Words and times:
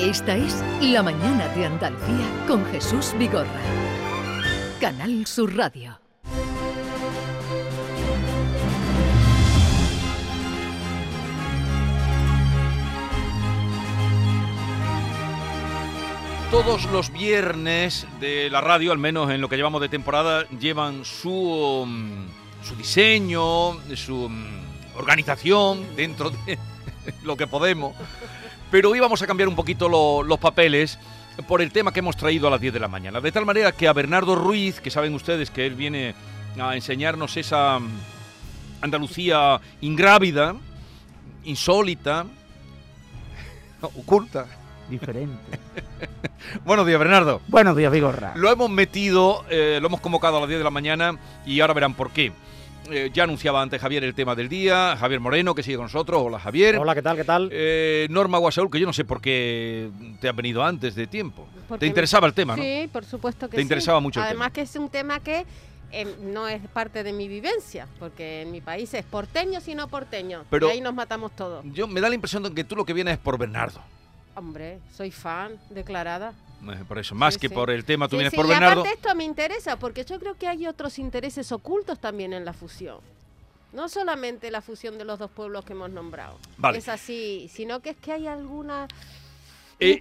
Esta 0.00 0.34
es 0.34 0.64
La 0.80 1.02
Mañana 1.02 1.46
de 1.48 1.66
Andalucía 1.66 2.46
con 2.48 2.64
Jesús 2.72 3.14
Vigorra. 3.18 3.60
Canal 4.80 5.26
Sur 5.26 5.54
Radio. 5.54 6.00
Todos 16.50 16.86
los 16.86 17.12
viernes 17.12 18.06
de 18.20 18.48
la 18.48 18.62
radio, 18.62 18.92
al 18.92 18.98
menos 18.98 19.30
en 19.30 19.42
lo 19.42 19.50
que 19.50 19.56
llevamos 19.56 19.82
de 19.82 19.90
temporada, 19.90 20.48
llevan 20.48 21.04
su, 21.04 21.84
mm, 21.86 22.64
su 22.66 22.74
diseño, 22.74 23.74
su 23.94 24.30
mm, 24.30 24.96
organización 24.96 25.94
dentro 25.94 26.30
de 26.30 26.58
lo 27.22 27.36
que 27.36 27.46
podemos. 27.46 27.94
Pero 28.70 28.90
hoy 28.90 29.00
vamos 29.00 29.20
a 29.22 29.26
cambiar 29.26 29.48
un 29.48 29.56
poquito 29.56 29.88
lo- 29.88 30.22
los 30.22 30.38
papeles 30.38 30.98
por 31.48 31.60
el 31.62 31.72
tema 31.72 31.92
que 31.92 32.00
hemos 32.00 32.16
traído 32.16 32.46
a 32.48 32.50
las 32.50 32.60
10 32.60 32.72
de 32.74 32.80
la 32.80 32.88
mañana. 32.88 33.20
De 33.20 33.32
tal 33.32 33.46
manera 33.46 33.72
que 33.72 33.88
a 33.88 33.92
Bernardo 33.92 34.34
Ruiz, 34.34 34.80
que 34.80 34.90
saben 34.90 35.14
ustedes 35.14 35.50
que 35.50 35.66
él 35.66 35.74
viene 35.74 36.14
a 36.60 36.74
enseñarnos 36.74 37.36
esa 37.36 37.78
mm, 37.78 37.88
Andalucía 38.82 39.60
ingrávida, 39.80 40.54
insólita, 41.44 42.26
oculta. 43.82 44.46
Diferente. 44.88 45.58
Buenos 46.64 46.86
días, 46.86 46.98
Bernardo. 46.98 47.40
Buenos 47.46 47.76
días, 47.76 47.92
Vigorra. 47.92 48.32
Lo 48.34 48.50
hemos 48.50 48.68
metido, 48.70 49.44
eh, 49.48 49.78
lo 49.80 49.86
hemos 49.86 50.00
convocado 50.00 50.36
a 50.38 50.40
las 50.40 50.48
10 50.48 50.58
de 50.58 50.64
la 50.64 50.70
mañana 50.70 51.16
y 51.46 51.60
ahora 51.60 51.74
verán 51.74 51.94
por 51.94 52.10
qué. 52.10 52.32
Eh, 52.88 53.10
ya 53.12 53.24
anunciaba 53.24 53.62
antes 53.62 53.80
Javier 53.80 54.02
el 54.04 54.14
tema 54.14 54.34
del 54.34 54.48
día, 54.48 54.96
Javier 54.98 55.20
Moreno, 55.20 55.54
que 55.54 55.62
sigue 55.62 55.76
con 55.76 55.84
nosotros. 55.86 56.22
Hola, 56.24 56.38
Javier. 56.40 56.76
Hola, 56.78 56.94
¿qué 56.94 57.02
tal? 57.02 57.16
¿Qué 57.16 57.24
tal? 57.24 57.48
Eh, 57.52 58.08
Norma 58.10 58.38
Guasaúl, 58.38 58.70
que 58.70 58.80
yo 58.80 58.86
no 58.86 58.92
sé 58.92 59.04
por 59.04 59.20
qué 59.20 59.90
te 60.20 60.28
has 60.28 60.34
venido 60.34 60.64
antes 60.64 60.94
de 60.96 61.06
tiempo. 61.06 61.46
Porque 61.68 61.80
Te 61.80 61.86
interesaba 61.86 62.26
el 62.26 62.34
tema, 62.34 62.56
¿no? 62.56 62.62
Sí, 62.62 62.88
por 62.92 63.04
supuesto 63.04 63.46
que 63.48 63.52
Te 63.52 63.58
sí. 63.58 63.62
interesaba 63.62 64.00
mucho 64.00 64.18
el 64.20 64.26
Además 64.26 64.46
tema. 64.48 64.52
que 64.54 64.60
es 64.62 64.74
un 64.76 64.88
tema 64.88 65.20
que 65.20 65.46
eh, 65.92 66.16
no 66.22 66.48
es 66.48 66.60
parte 66.68 67.04
de 67.04 67.12
mi 67.12 67.28
vivencia, 67.28 67.86
porque 68.00 68.42
en 68.42 68.50
mi 68.50 68.60
país 68.60 68.92
es 68.94 69.04
porteño 69.04 69.60
sino 69.60 69.86
porteño. 69.86 70.44
Pero- 70.50 70.68
y 70.68 70.72
ahí 70.72 70.80
nos 70.80 70.94
matamos 70.94 71.30
todos. 71.36 71.64
Yo 71.72 71.86
me 71.86 72.00
da 72.00 72.08
la 72.08 72.14
impresión 72.16 72.42
de 72.42 72.52
que 72.52 72.64
tú 72.64 72.74
lo 72.76 72.84
que 72.84 72.92
vienes 72.92 73.14
es 73.14 73.18
por 73.20 73.38
Bernardo. 73.38 73.80
Hombre, 74.34 74.78
soy 74.96 75.10
fan 75.12 75.52
declarada. 75.70 76.32
Eh, 76.62 76.84
Por 76.86 76.98
eso, 76.98 77.14
más 77.14 77.34
Sí, 77.34 77.40
que 77.40 77.48
sí. 77.48 77.54
por 77.54 77.70
el 77.70 77.84
tema, 77.84 78.06
tú 78.08 78.16
Sí, 78.16 78.18
vienes 78.18 78.34
por 78.34 78.44
y 78.46 78.48
Bernardo. 78.48 78.80
aparte 78.82 78.96
esto 78.98 79.14
me 79.14 79.24
interesa, 79.24 79.78
porque 79.78 80.04
yo 80.04 80.18
creo 80.20 80.34
que 80.36 80.46
hay 80.46 80.66
otros 80.66 80.98
intereses 80.98 81.50
ocultos 81.52 81.98
también 81.98 82.32
en 82.32 82.44
la 82.44 82.52
fusión. 82.52 82.98
No 83.72 83.88
solamente 83.88 84.50
la 84.50 84.60
fusión 84.60 84.98
de 84.98 85.04
los 85.04 85.18
dos 85.18 85.30
pueblos 85.30 85.64
que 85.64 85.72
hemos 85.72 85.90
nombrado. 85.90 86.38
Vale. 86.58 86.78
Es 86.78 86.88
así, 86.88 87.48
sino 87.52 87.80
que 87.80 87.90
es 87.90 87.96
que 87.96 88.12
hay 88.12 88.26
alguna 88.26 88.88
Eh. 89.82 89.98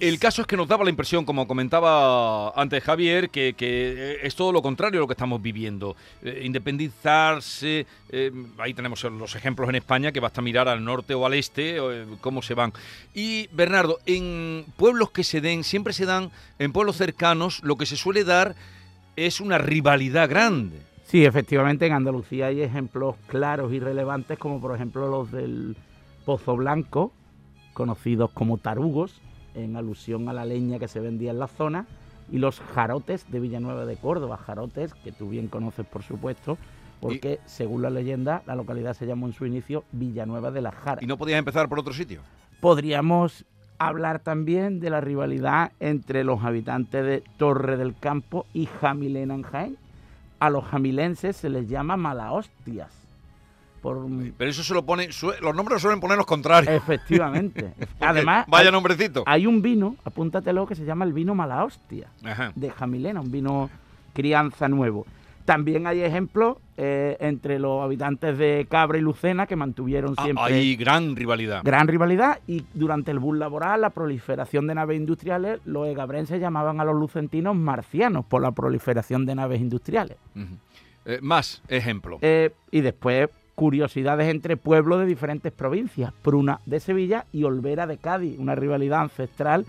El 0.00 0.18
caso 0.18 0.42
es 0.42 0.48
que 0.48 0.56
nos 0.56 0.66
daba 0.66 0.82
la 0.82 0.90
impresión, 0.90 1.24
como 1.24 1.46
comentaba 1.46 2.50
antes 2.60 2.82
Javier, 2.82 3.30
que, 3.30 3.54
que, 3.54 3.94
eh, 3.96 4.18
es 4.24 4.34
todo 4.34 4.50
lo 4.50 4.60
contrario 4.62 4.98
a 4.98 5.02
lo 5.02 5.06
que 5.06 5.12
estamos 5.12 5.40
viviendo. 5.40 5.94
Eh, 6.24 6.42
independizarse, 6.42 7.86
eh, 8.10 8.32
ahí 8.58 8.74
tenemos 8.74 9.04
los 9.04 9.36
ejemplos 9.36 9.68
en 9.68 9.76
España, 9.76 10.10
que 10.10 10.18
basta 10.18 10.42
mirar 10.42 10.68
al 10.68 10.84
norte 10.84 11.14
o 11.14 11.24
al 11.24 11.34
este, 11.34 11.76
eh, 11.76 12.04
cómo 12.20 12.42
se 12.42 12.54
van. 12.54 12.72
Y 13.14 13.46
Bernardo, 13.52 14.00
en 14.06 14.64
pueblos 14.76 15.12
que 15.12 15.22
se 15.22 15.40
den, 15.40 15.62
siempre 15.62 15.92
se 15.92 16.04
dan, 16.04 16.32
en 16.58 16.72
pueblos 16.72 16.96
cercanos, 16.96 17.62
lo 17.62 17.76
que 17.76 17.86
se 17.86 17.96
suele 17.96 18.24
dar 18.24 18.56
es 19.14 19.40
una 19.40 19.56
rivalidad 19.58 20.28
grande. 20.28 20.80
Sí, 21.06 21.24
efectivamente, 21.24 21.86
en 21.86 21.92
Andalucía 21.92 22.46
hay 22.46 22.62
ejemplos 22.62 23.14
claros 23.28 23.72
y 23.72 23.78
relevantes, 23.78 24.36
como 24.36 24.60
por 24.60 24.74
ejemplo 24.74 25.08
los 25.08 25.30
del 25.30 25.76
Pozo 26.24 26.56
Blanco, 26.56 27.12
conocidos 27.72 28.30
como 28.30 28.58
tarugos, 28.58 29.20
en 29.54 29.76
alusión 29.76 30.28
a 30.28 30.32
la 30.32 30.44
leña 30.44 30.78
que 30.78 30.88
se 30.88 31.00
vendía 31.00 31.30
en 31.30 31.38
la 31.38 31.48
zona, 31.48 31.86
y 32.30 32.38
los 32.38 32.60
jarotes 32.60 33.30
de 33.30 33.40
Villanueva 33.40 33.84
de 33.84 33.96
Córdoba, 33.96 34.36
jarotes 34.36 34.94
que 34.94 35.12
tú 35.12 35.28
bien 35.28 35.48
conoces, 35.48 35.86
por 35.86 36.02
supuesto, 36.02 36.56
porque 37.00 37.40
según 37.46 37.82
la 37.82 37.90
leyenda, 37.90 38.42
la 38.46 38.54
localidad 38.54 38.94
se 38.94 39.06
llamó 39.06 39.26
en 39.26 39.32
su 39.32 39.44
inicio 39.44 39.84
Villanueva 39.92 40.50
de 40.50 40.62
la 40.62 40.70
Jara. 40.70 41.02
¿Y 41.02 41.06
no 41.06 41.18
podías 41.18 41.38
empezar 41.38 41.68
por 41.68 41.80
otro 41.80 41.92
sitio? 41.92 42.20
Podríamos 42.60 43.44
hablar 43.78 44.20
también 44.20 44.78
de 44.78 44.90
la 44.90 45.00
rivalidad 45.00 45.72
entre 45.80 46.22
los 46.22 46.44
habitantes 46.44 47.04
de 47.04 47.24
Torre 47.36 47.76
del 47.76 47.96
Campo 47.98 48.46
y 48.54 48.66
Jamilena 48.66 49.34
en 49.34 49.42
Jaén. 49.42 49.76
A 50.38 50.48
los 50.50 50.64
jamilenses 50.64 51.36
se 51.36 51.48
les 51.50 51.68
llama 51.68 51.96
malahostias. 51.96 53.01
Por, 53.82 54.06
Pero 54.38 54.48
eso 54.50 54.62
se 54.62 54.72
lo 54.74 54.86
pone, 54.86 55.08
los 55.40 55.54
nombres 55.56 55.82
suelen 55.82 55.98
poner 56.00 56.16
los 56.16 56.24
contrarios. 56.26 56.72
efectivamente. 56.72 57.72
Además, 58.00 58.46
Vaya 58.48 58.68
hay, 58.68 58.72
nombrecito. 58.72 59.24
hay 59.26 59.46
un 59.46 59.60
vino, 59.60 59.96
apúntatelo, 60.04 60.66
que 60.66 60.76
se 60.76 60.84
llama 60.84 61.04
el 61.04 61.12
vino 61.12 61.34
malahostia 61.34 62.06
Ajá. 62.24 62.52
de 62.54 62.70
Jamilena, 62.70 63.20
un 63.20 63.30
vino 63.32 63.68
crianza 64.14 64.68
nuevo. 64.68 65.04
También 65.44 65.88
hay 65.88 66.00
ejemplos 66.02 66.58
eh, 66.76 67.16
entre 67.18 67.58
los 67.58 67.82
habitantes 67.82 68.38
de 68.38 68.64
Cabra 68.70 68.98
y 68.98 69.00
Lucena 69.00 69.48
que 69.48 69.56
mantuvieron 69.56 70.14
Ah, 70.16 70.22
siempre 70.22 70.44
hay 70.54 70.76
gran 70.76 71.16
rivalidad. 71.16 71.62
gran 71.64 71.88
rivalidad 71.88 72.38
y 72.46 72.64
durante 72.74 73.10
el 73.10 73.18
boom 73.18 73.40
laboral, 73.40 73.80
la 73.80 73.90
proliferación 73.90 74.68
de 74.68 74.76
naves 74.76 74.96
industriales, 74.98 75.58
los 75.64 75.88
egabrenses 75.88 76.40
llamaban 76.40 76.80
a 76.80 76.84
los 76.84 76.94
lucentinos 76.94 77.56
marcianos 77.56 78.24
por 78.24 78.40
la 78.42 78.52
proliferación 78.52 79.26
de 79.26 79.34
naves 79.34 79.60
industriales. 79.60 80.16
Eh, 81.04 81.18
más 81.20 81.60
ejemplo. 81.66 82.18
Eh, 82.22 82.52
y 82.70 82.80
después 82.80 83.28
curiosidades 83.54 84.28
entre 84.28 84.56
pueblos 84.56 85.00
de 85.00 85.06
diferentes 85.06 85.52
provincias, 85.52 86.12
Pruna 86.22 86.60
de 86.66 86.80
Sevilla 86.80 87.26
y 87.32 87.44
Olvera 87.44 87.86
de 87.86 87.98
Cádiz, 87.98 88.38
una 88.38 88.54
rivalidad 88.54 89.00
ancestral 89.02 89.66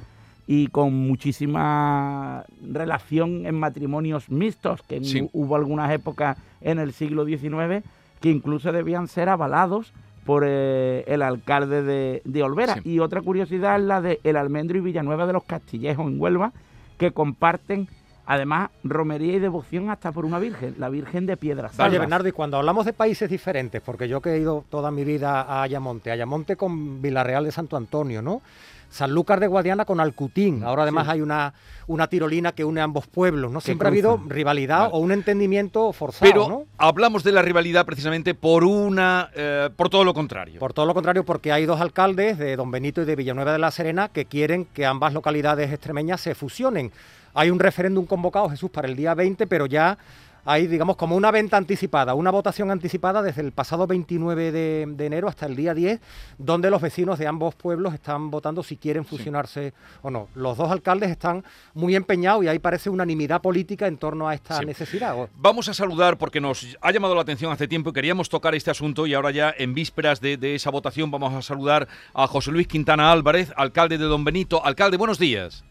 y 0.48 0.68
con 0.68 0.94
muchísima 0.94 2.44
relación 2.72 3.46
en 3.46 3.56
matrimonios 3.60 4.30
mixtos, 4.30 4.82
que 4.84 5.04
Sí. 5.04 5.30
hubo 5.34 5.56
algunas 5.56 5.92
épocas 5.92 6.38
en 6.62 6.80
el 6.80 6.94
siglo 6.94 7.26
XIX 7.26 7.84
que 8.20 8.30
incluso 8.30 8.72
debían 8.72 9.08
ser 9.08 9.30
avalados 9.30 9.94
por 10.26 10.44
eh, 10.48 11.04
el 11.08 11.22
alcalde 11.22 11.84
de, 11.84 12.22
de 12.24 12.44
Olvera. 12.44 12.76
Sí. 12.76 12.92
Y 12.94 13.00
otra 13.00 13.22
curiosidad 13.22 13.76
es 13.78 13.84
la 13.84 14.02
de 14.02 14.20
El 14.24 14.38
Almendro 14.38 14.78
y 14.78 14.82
Villanueva 14.82 15.28
de 15.28 15.34
los 15.34 15.44
Castillejos 15.44 16.08
en 16.08 16.20
Huelva, 16.20 16.54
que 16.98 17.12
comparten 17.12 17.88
además 18.26 18.70
romería 18.84 19.34
y 19.34 19.40
devoción 19.40 19.90
hasta 19.90 20.12
por 20.12 20.26
una 20.26 20.40
virgen, 20.40 20.76
la 20.78 20.90
Virgen 20.90 21.26
de 21.26 21.38
Piedras 21.38 21.72
Oye, 21.72 21.78
Salvas. 21.78 22.00
Bernardo, 22.00 22.28
y 22.28 22.32
cuando 22.32 22.58
hablamos 22.58 22.86
de 22.86 22.94
países 22.94 23.30
diferentes, 23.30 23.82
porque 23.82 24.08
yo 24.08 24.22
que 24.22 24.34
he 24.34 24.40
ido 24.40 24.64
toda 24.70 24.92
mi 24.92 25.04
vida 25.04 25.42
a 25.42 25.64
Ayamonte, 25.64 26.12
Ayamonte 26.12 26.56
con 26.56 27.02
Villarreal 27.02 27.44
de 27.46 27.52
Santo 27.52 27.78
Antonio, 27.78 28.22
¿no? 28.22 28.42
Sanlúcar 28.90 29.40
de 29.40 29.48
Guadiana 29.48 29.86
con 29.86 30.00
Alcutín. 30.00 30.64
Ahora 30.64 30.84
además 30.84 31.08
hay 31.10 31.20
una, 31.22 31.56
una 31.88 32.06
tirolina 32.06 32.52
que 32.52 32.64
une 32.64 32.80
ambos 32.80 33.08
pueblos, 33.08 33.52
¿no? 33.52 33.60
Siempre 33.60 33.88
ha 33.88 33.90
habido 33.90 34.22
rivalidad 34.28 34.82
Vale. 34.82 34.92
o 34.94 34.98
un 35.00 35.12
entendimiento 35.12 35.92
forzado, 35.94 36.32
Pero 36.32 36.48
¿no? 36.48 36.66
hablamos 36.78 37.24
de 37.24 37.32
la 37.32 37.42
rivalidad 37.42 37.88
precisamente 37.88 38.36
por 38.36 38.64
una, 38.64 39.32
eh, 39.34 39.72
por 39.76 39.90
todo 39.90 40.04
lo 40.04 40.14
contrario. 40.14 40.60
Por 40.60 40.74
todo 40.74 40.86
lo 40.86 40.94
contrario, 40.94 41.26
porque 41.26 41.52
hay 41.52 41.66
dos 41.66 41.82
alcaldes, 41.82 42.38
de 42.38 42.56
Don 42.56 42.70
Benito 42.70 43.02
y 43.02 43.06
de 43.06 43.16
Villanueva 43.16 43.54
de 43.54 43.58
la 43.58 43.72
Serena, 43.72 44.10
que 44.10 44.26
quieren 44.26 44.66
que 44.66 44.86
ambas 44.86 45.12
localidades 45.14 45.72
extremeñas 45.72 46.22
se 46.22 46.36
fusionen. 46.36 46.92
Hay 47.34 47.50
un 47.50 47.60
referéndum 47.60 48.06
convocado, 48.06 48.50
Jesús, 48.50 48.70
para 48.70 48.88
el 48.88 48.96
día 48.96 49.14
20, 49.14 49.48
pero 49.48 49.66
ya 49.66 49.98
hay, 50.46 50.68
digamos, 50.68 50.98
como 50.98 51.16
una 51.16 51.32
venta 51.32 51.56
anticipada, 51.56 52.16
una 52.16 52.30
votación 52.30 52.70
anticipada 52.70 53.22
desde 53.22 53.40
el 53.42 53.54
pasado 53.54 53.88
29 53.88 54.52
de, 54.52 54.86
de 54.90 55.06
enero 55.06 55.30
hasta 55.30 55.46
el 55.46 55.56
día 55.56 55.74
10, 55.74 56.02
donde 56.38 56.70
los 56.70 56.82
vecinos 56.82 57.18
de 57.18 57.28
ambos 57.28 57.56
pueblos 57.56 57.94
están 57.94 58.30
votando 58.30 58.62
si 58.62 58.76
quieren 58.76 59.06
fusionarse 59.06 59.74
o 60.02 60.10
no. 60.12 60.28
Los 60.36 60.58
dos 60.58 60.70
alcaldes 60.70 61.12
están 61.12 61.46
muy 61.74 61.96
empeñados 61.96 62.44
y 62.44 62.50
ahí 62.50 62.60
parece 62.60 62.90
unanimidad 62.90 63.42
política 63.42 63.88
en 63.88 63.96
torno 63.96 64.28
a 64.28 64.34
esta 64.34 64.60
Sí. 64.60 64.66
necesidad. 64.66 65.16
Vamos 65.38 65.70
a 65.70 65.74
saludar 65.74 66.18
porque 66.18 66.42
nos 66.42 66.76
ha 66.82 66.92
llamado 66.92 67.16
la 67.16 67.22
atención 67.22 67.50
hace 67.54 67.70
tiempo 67.70 67.92
y 67.92 67.94
queríamos 67.94 68.28
tocar 68.28 68.54
este 68.54 68.70
asunto 68.70 69.08
y 69.08 69.14
ahora 69.14 69.32
ya 69.32 69.54
en 69.58 69.74
vísperas 69.74 70.20
de, 70.20 70.36
de 70.36 70.56
esa 70.56 70.72
votación 70.72 71.10
vamos 71.10 71.34
a 71.34 71.42
saludar 71.42 71.88
a 72.14 72.28
José 72.28 72.52
Luis 72.52 72.68
Quintana 72.68 73.14
Álvarez, 73.14 73.54
alcalde 73.56 73.98
de 73.98 74.04
Don 74.06 74.26
Benito. 74.26 74.64
Alcalde, 74.66 74.98
buenos 74.98 75.20
días. 75.20 75.64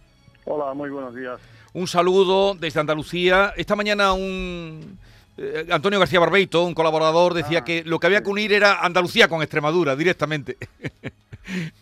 Hola, 0.44 0.74
muy 0.74 0.90
buenos 0.90 1.14
días. 1.14 1.40
Un 1.72 1.86
saludo 1.86 2.54
desde 2.54 2.80
Andalucía. 2.80 3.52
Esta 3.56 3.76
mañana 3.76 4.12
un 4.12 4.98
eh, 5.38 5.66
Antonio 5.70 5.98
García 5.98 6.20
Barbeito, 6.20 6.64
un 6.64 6.74
colaborador, 6.74 7.32
decía 7.34 7.60
Ah, 7.60 7.64
que 7.64 7.84
lo 7.84 7.98
que 7.98 8.06
había 8.08 8.22
que 8.22 8.30
unir 8.30 8.52
era 8.52 8.80
Andalucía 8.84 9.28
con 9.28 9.40
Extremadura 9.42 9.94
directamente. 9.96 10.56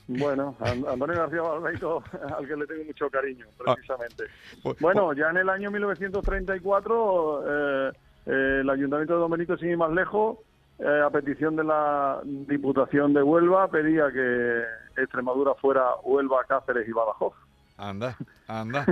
Bueno, 0.07 0.57
An- 0.61 0.85
Antonio 0.89 1.17
García 1.17 1.43
Barbeito, 1.43 2.03
al 2.39 2.47
que 2.47 2.57
le 2.57 2.67
tengo 2.67 2.85
mucho 2.85 3.09
cariño, 3.11 3.47
Ah. 3.67 3.75
precisamente. 3.75 4.25
Pues- 4.63 4.79
Bueno, 4.81 5.13
ya 5.15 5.31
en 5.31 5.39
el 5.39 5.49
año 5.49 5.71
1934, 5.71 7.45
eh, 7.47 7.93
eh, 8.27 8.59
el 8.61 8.71
Ayuntamiento 8.71 9.15
de 9.15 9.21
Don 9.21 9.31
Benito, 9.31 9.57
sin 9.57 9.71
ir 9.71 9.77
más 9.79 9.91
lejos, 9.91 10.39
eh, 10.79 11.03
a 11.05 11.11
petición 11.11 11.57
de 11.57 11.65
la 11.65 12.21
Diputación 12.25 13.13
de 13.15 13.23
Huelva, 13.23 13.69
pedía 13.69 14.11
que 14.13 14.63
Extremadura 15.03 15.55
fuera 15.55 15.95
Huelva, 16.05 16.45
Cáceres 16.47 16.87
y 16.89 16.93
Badajoz. 16.93 17.35
Anda, 17.77 18.17
anda. 18.59 18.85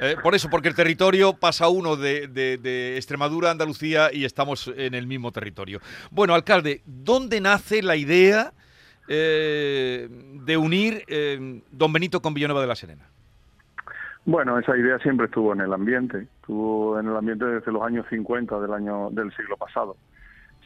Eh, 0.00 0.16
por 0.22 0.34
eso, 0.34 0.50
porque 0.50 0.68
el 0.68 0.74
territorio 0.74 1.32
pasa 1.34 1.68
uno 1.68 1.96
de, 1.96 2.28
de- 2.28 2.58
de 2.58 2.96
Extremadura 2.96 3.48
a 3.48 3.52
Andalucía 3.52 4.10
y 4.12 4.24
estamos 4.24 4.70
en 4.76 4.94
el 4.94 5.06
mismo 5.06 5.32
territorio. 5.32 5.80
Bueno, 6.10 6.34
alcalde, 6.34 6.82
¿dónde 6.84 7.40
nace 7.40 7.82
la 7.82 7.96
idea 7.96 8.52
eh, 9.08 10.08
de 10.10 10.56
unir 10.56 11.02
eh, 11.08 11.62
Don 11.70 11.92
Benito 11.92 12.20
con 12.20 12.34
Villanueva 12.34 12.60
de 12.60 12.66
la 12.66 12.74
Serena? 12.76 13.04
Bueno, 14.24 14.58
esa 14.58 14.76
idea 14.76 14.98
siempre 14.98 15.26
estuvo 15.26 15.52
en 15.52 15.60
el 15.60 15.72
ambiente, 15.72 16.26
estuvo 16.40 16.98
en 16.98 17.06
el 17.06 17.16
ambiente 17.16 17.44
desde 17.44 17.70
los 17.70 17.82
años 17.82 18.04
50 18.10 18.58
del 18.58 18.72
año 18.72 19.08
del 19.12 19.32
siglo 19.36 19.56
pasado. 19.56 19.96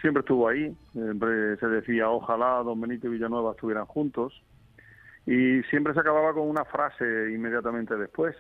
Siempre 0.01 0.21
estuvo 0.21 0.49
ahí, 0.49 0.75
siempre 0.93 1.59
se 1.59 1.67
decía 1.67 2.09
ojalá 2.09 2.63
Don 2.65 2.81
Benito 2.81 3.07
y 3.07 3.11
Villanueva 3.11 3.51
estuvieran 3.53 3.85
juntos 3.85 4.33
y 5.31 5.63
siempre 5.71 5.95
se 5.95 6.01
acababa 6.01 6.35
con 6.35 6.49
una 6.49 6.65
frase 6.65 7.05
inmediatamente 7.33 7.97
después. 7.97 8.35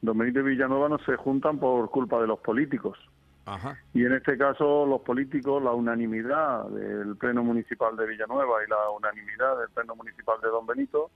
Don 0.00 0.16
Benito 0.16 0.40
y 0.40 0.44
Villanueva 0.44 0.88
no 0.88 0.98
se 1.00 1.14
juntan 1.14 1.58
por 1.58 1.90
culpa 1.90 2.18
de 2.18 2.26
los 2.26 2.38
políticos. 2.38 2.98
Ajá. 3.44 3.76
Y 3.92 4.02
en 4.02 4.14
este 4.14 4.38
caso 4.38 4.86
los 4.86 5.02
políticos, 5.02 5.62
la 5.62 5.72
unanimidad 5.72 6.70
del 6.70 7.16
Pleno 7.16 7.44
Municipal 7.44 7.94
de 7.98 8.06
Villanueva 8.06 8.64
y 8.64 8.70
la 8.70 8.88
unanimidad 8.96 9.58
del 9.58 9.68
Pleno 9.68 9.94
Municipal 9.94 10.40
de 10.42 10.48
Don 10.48 10.66
Benito 10.66 11.10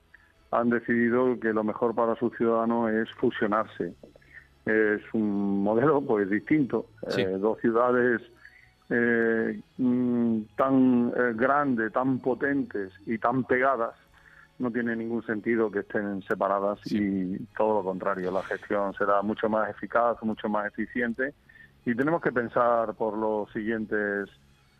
han 0.50 0.68
decidido 0.68 1.40
que 1.40 1.54
lo 1.54 1.64
mejor 1.64 1.94
para 1.94 2.14
sus 2.16 2.36
ciudadanos 2.36 2.90
es 2.90 3.10
fusionarse. 3.14 3.94
Es 4.66 5.00
un 5.14 5.62
modelo 5.62 6.02
pues 6.02 6.28
distinto. 6.28 6.90
Sí. 7.08 7.22
Eh, 7.22 7.38
dos 7.38 7.58
ciudades 7.60 8.20
eh, 8.90 9.58
mm, 9.78 10.40
tan 10.58 11.10
eh, 11.16 11.32
grandes, 11.36 11.90
tan 11.90 12.18
potentes 12.18 12.92
y 13.06 13.16
tan 13.16 13.44
pegadas, 13.44 13.94
no 14.60 14.70
tiene 14.70 14.94
ningún 14.94 15.24
sentido 15.24 15.70
que 15.70 15.80
estén 15.80 16.22
separadas 16.22 16.78
y 16.86 17.38
todo 17.56 17.78
lo 17.78 17.84
contrario, 17.84 18.30
la 18.30 18.42
gestión 18.42 18.94
será 18.94 19.22
mucho 19.22 19.48
más 19.48 19.70
eficaz, 19.70 20.22
mucho 20.22 20.48
más 20.48 20.66
eficiente 20.66 21.34
y 21.84 21.94
tenemos 21.94 22.20
que 22.20 22.30
pensar 22.30 22.94
por 22.94 23.16
los 23.16 23.50
siguientes 23.52 24.28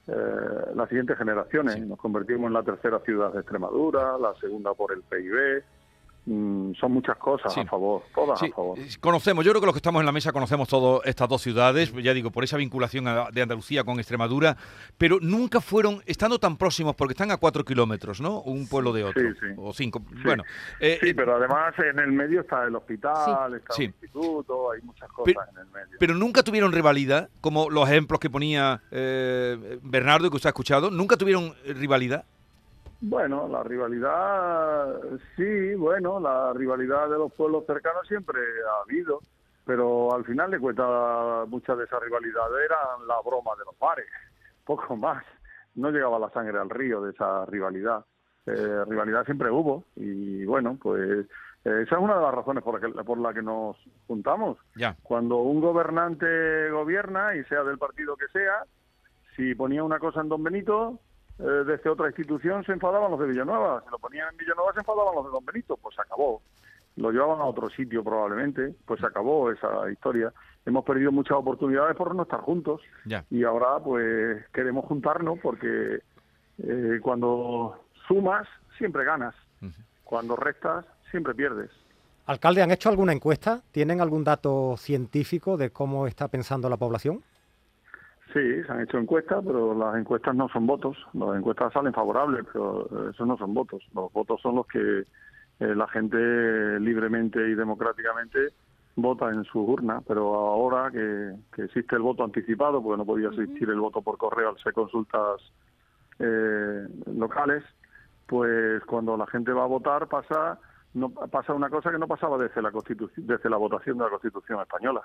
eh, 0.06 0.72
las 0.74 0.88
siguientes 0.88 1.16
generaciones. 1.16 1.74
Sí. 1.74 1.80
Nos 1.80 1.98
convertimos 1.98 2.48
en 2.48 2.54
la 2.54 2.62
tercera 2.62 2.98
ciudad 3.00 3.32
de 3.32 3.40
Extremadura, 3.40 4.18
la 4.18 4.34
segunda 4.40 4.74
por 4.74 4.92
el 4.92 5.02
PIB. 5.02 5.62
Mm, 6.26 6.74
son 6.74 6.92
muchas 6.92 7.16
cosas 7.16 7.52
Sí. 7.52 7.60
a 7.60 7.64
favor, 7.64 8.02
todas 8.14 8.38
Sí, 8.38 8.46
a 8.52 8.54
favor. 8.54 8.78
eh, 8.78 8.86
conocemos, 9.00 9.42
yo 9.44 9.52
creo 9.52 9.60
que 9.60 9.66
los 9.66 9.74
que 9.74 9.78
estamos 9.78 10.00
en 10.00 10.06
la 10.06 10.12
mesa 10.12 10.32
conocemos 10.32 10.68
todas 10.68 11.00
estas 11.06 11.28
dos 11.28 11.40
ciudades, 11.40 11.92
ya 11.94 12.12
digo, 12.12 12.30
por 12.30 12.44
esa 12.44 12.58
vinculación 12.58 13.08
a- 13.08 13.30
de 13.32 13.40
Andalucía 13.42 13.84
con 13.84 13.98
Extremadura, 13.98 14.54
pero 14.98 15.18
nunca 15.20 15.60
fueron, 15.62 16.02
estando 16.04 16.38
tan 16.38 16.58
próximos, 16.58 16.94
porque 16.94 17.12
están 17.12 17.30
a 17.30 17.38
cuatro 17.38 17.64
kilómetros, 17.64 18.20
¿no? 18.20 18.42
Un 18.42 18.68
pueblo 18.68 18.92
de 18.92 19.04
otro, 19.04 19.20
Sí, 19.22 19.28
sí. 19.40 19.46
o 19.56 19.72
cinco. 19.72 20.02
Bueno, 20.22 20.44
eh, 20.78 20.98
Sí, 21.00 21.08
eh, 21.08 21.14
pero 21.14 21.36
además 21.36 21.74
en 21.78 21.98
el 21.98 22.12
medio 22.12 22.42
está 22.42 22.64
el 22.64 22.76
hospital, 22.76 23.54
está 23.54 23.72
Sí. 23.72 23.84
el 23.84 23.88
instituto, 23.88 24.72
hay 24.72 24.82
muchas 24.82 25.08
cosas 25.10 25.24
Pero- 25.34 25.40
en 25.52 25.66
el 25.66 25.72
medio. 25.72 25.96
pero 25.98 26.14
nunca 26.14 26.42
tuvieron 26.42 26.70
rivalidad, 26.72 27.30
como 27.40 27.70
los 27.70 27.88
ejemplos 27.88 28.20
que 28.20 28.28
ponía 28.28 28.82
eh, 28.90 29.78
Bernardo 29.82 30.26
y 30.26 30.30
que 30.30 30.36
usted 30.36 30.48
ha 30.48 30.50
escuchado, 30.50 30.90
nunca 30.90 31.16
tuvieron 31.16 31.54
eh, 31.64 31.72
rivalidad. 31.72 32.24
Bueno, 33.00 33.48
la 33.48 33.62
rivalidad, 33.62 35.00
sí, 35.36 35.74
bueno, 35.74 36.20
la 36.20 36.52
rivalidad 36.52 37.08
de 37.08 37.16
los 37.16 37.32
pueblos 37.32 37.64
cercanos 37.66 38.06
siempre 38.06 38.38
ha 38.40 38.82
habido, 38.82 39.20
pero 39.64 40.14
al 40.14 40.24
final 40.24 40.50
de 40.50 40.58
cuentas 40.60 41.48
muchas 41.48 41.78
de 41.78 41.84
esas 41.84 42.02
rivalidades 42.02 42.64
eran 42.64 43.06
la 43.08 43.20
broma 43.24 43.52
de 43.58 43.64
los 43.64 43.78
bares, 43.78 44.06
poco 44.64 44.96
más. 44.96 45.24
No 45.74 45.90
llegaba 45.90 46.18
la 46.18 46.30
sangre 46.30 46.58
al 46.58 46.68
río 46.68 47.00
de 47.00 47.12
esa 47.12 47.46
rivalidad. 47.46 48.04
Eh, 48.46 48.84
rivalidad 48.86 49.24
siempre 49.24 49.50
hubo 49.50 49.84
y 49.96 50.44
bueno, 50.44 50.76
pues 50.82 51.26
eh, 51.64 51.82
esa 51.82 51.96
es 51.96 52.02
una 52.02 52.16
de 52.16 52.22
las 52.22 52.34
razones 52.34 52.64
por 52.64 52.80
la 52.80 52.86
que, 52.86 53.04
por 53.04 53.18
la 53.18 53.32
que 53.32 53.42
nos 53.42 53.76
juntamos. 54.06 54.58
Ya. 54.76 54.96
Cuando 55.02 55.36
un 55.38 55.60
gobernante 55.60 56.70
gobierna, 56.70 57.36
y 57.36 57.44
sea 57.44 57.62
del 57.64 57.78
partido 57.78 58.16
que 58.16 58.28
sea, 58.28 58.64
si 59.36 59.54
ponía 59.54 59.84
una 59.84 59.98
cosa 59.98 60.20
en 60.20 60.28
Don 60.28 60.42
Benito, 60.42 60.98
eh, 61.40 61.64
desde 61.64 61.88
otra 61.88 62.08
institución 62.08 62.64
se 62.64 62.72
enfadaban 62.72 63.10
los 63.10 63.20
de 63.20 63.26
Villanueva. 63.26 63.82
Si 63.84 63.90
lo 63.90 63.98
ponían 63.98 64.28
en 64.30 64.36
Villanueva, 64.36 64.72
se 64.72 64.80
enfadaban 64.80 65.14
los 65.14 65.24
de 65.24 65.30
Don 65.30 65.44
Benito. 65.44 65.76
Pues 65.76 65.94
se 65.94 66.02
acabó. 66.02 66.42
Lo 66.96 67.10
llevaban 67.10 67.40
a 67.40 67.44
otro 67.44 67.70
sitio 67.70 68.04
probablemente. 68.04 68.74
Pues 68.84 69.00
se 69.00 69.06
acabó 69.06 69.50
esa 69.50 69.90
historia. 69.90 70.32
Hemos 70.66 70.84
perdido 70.84 71.10
muchas 71.12 71.38
oportunidades 71.38 71.96
por 71.96 72.14
no 72.14 72.24
estar 72.24 72.40
juntos. 72.40 72.82
Ya. 73.06 73.24
Y 73.30 73.44
ahora, 73.44 73.78
pues, 73.82 74.44
queremos 74.52 74.84
juntarnos 74.84 75.38
porque 75.42 76.00
eh, 76.58 77.00
cuando 77.02 77.80
sumas, 78.06 78.46
siempre 78.76 79.04
ganas. 79.04 79.34
Cuando 80.04 80.34
restas, 80.34 80.84
siempre 81.10 81.34
pierdes. 81.34 81.70
Alcalde, 82.26 82.62
¿han 82.62 82.72
hecho 82.72 82.88
alguna 82.88 83.12
encuesta? 83.12 83.62
¿Tienen 83.70 84.00
algún 84.00 84.24
dato 84.24 84.76
científico 84.76 85.56
de 85.56 85.70
cómo 85.70 86.08
está 86.08 86.28
pensando 86.28 86.68
la 86.68 86.76
población? 86.76 87.22
Sí, 88.32 88.62
se 88.62 88.72
han 88.72 88.82
hecho 88.82 88.98
encuestas, 88.98 89.42
pero 89.44 89.74
las 89.74 89.96
encuestas 89.96 90.34
no 90.36 90.48
son 90.48 90.66
votos. 90.66 90.96
Las 91.14 91.36
encuestas 91.36 91.72
salen 91.72 91.92
favorables, 91.92 92.44
pero 92.52 92.82
eh, 92.82 93.10
esos 93.12 93.26
no 93.26 93.36
son 93.36 93.54
votos. 93.54 93.82
Los 93.92 94.12
votos 94.12 94.40
son 94.40 94.56
los 94.56 94.66
que 94.68 95.00
eh, 95.00 95.74
la 95.74 95.88
gente 95.88 96.78
libremente 96.78 97.40
y 97.48 97.54
democráticamente 97.54 98.50
vota 98.94 99.30
en 99.30 99.42
su 99.44 99.60
urna. 99.60 100.00
Pero 100.06 100.34
ahora 100.34 100.90
que, 100.92 101.34
que 101.54 101.64
existe 101.64 101.96
el 101.96 102.02
voto 102.02 102.22
anticipado, 102.22 102.80
porque 102.80 102.98
no 102.98 103.04
podía 103.04 103.28
existir 103.28 103.68
el 103.68 103.80
voto 103.80 104.00
por 104.00 104.16
correo 104.16 104.50
al 104.50 104.58
ser 104.58 104.74
consultas 104.74 105.40
eh, 106.20 106.86
locales, 107.12 107.64
pues 108.26 108.84
cuando 108.84 109.16
la 109.16 109.26
gente 109.26 109.52
va 109.52 109.64
a 109.64 109.66
votar 109.66 110.06
pasa 110.06 110.60
no 110.92 111.08
pasa 111.10 111.54
una 111.54 111.70
cosa 111.70 111.90
que 111.90 111.98
no 111.98 112.08
pasaba 112.08 112.36
desde 112.36 112.60
la 112.60 112.72
constitución 112.72 113.26
desde 113.26 113.48
la 113.48 113.56
votación 113.56 113.96
de 113.98 114.04
la 114.04 114.10
Constitución 114.10 114.60
española. 114.60 115.02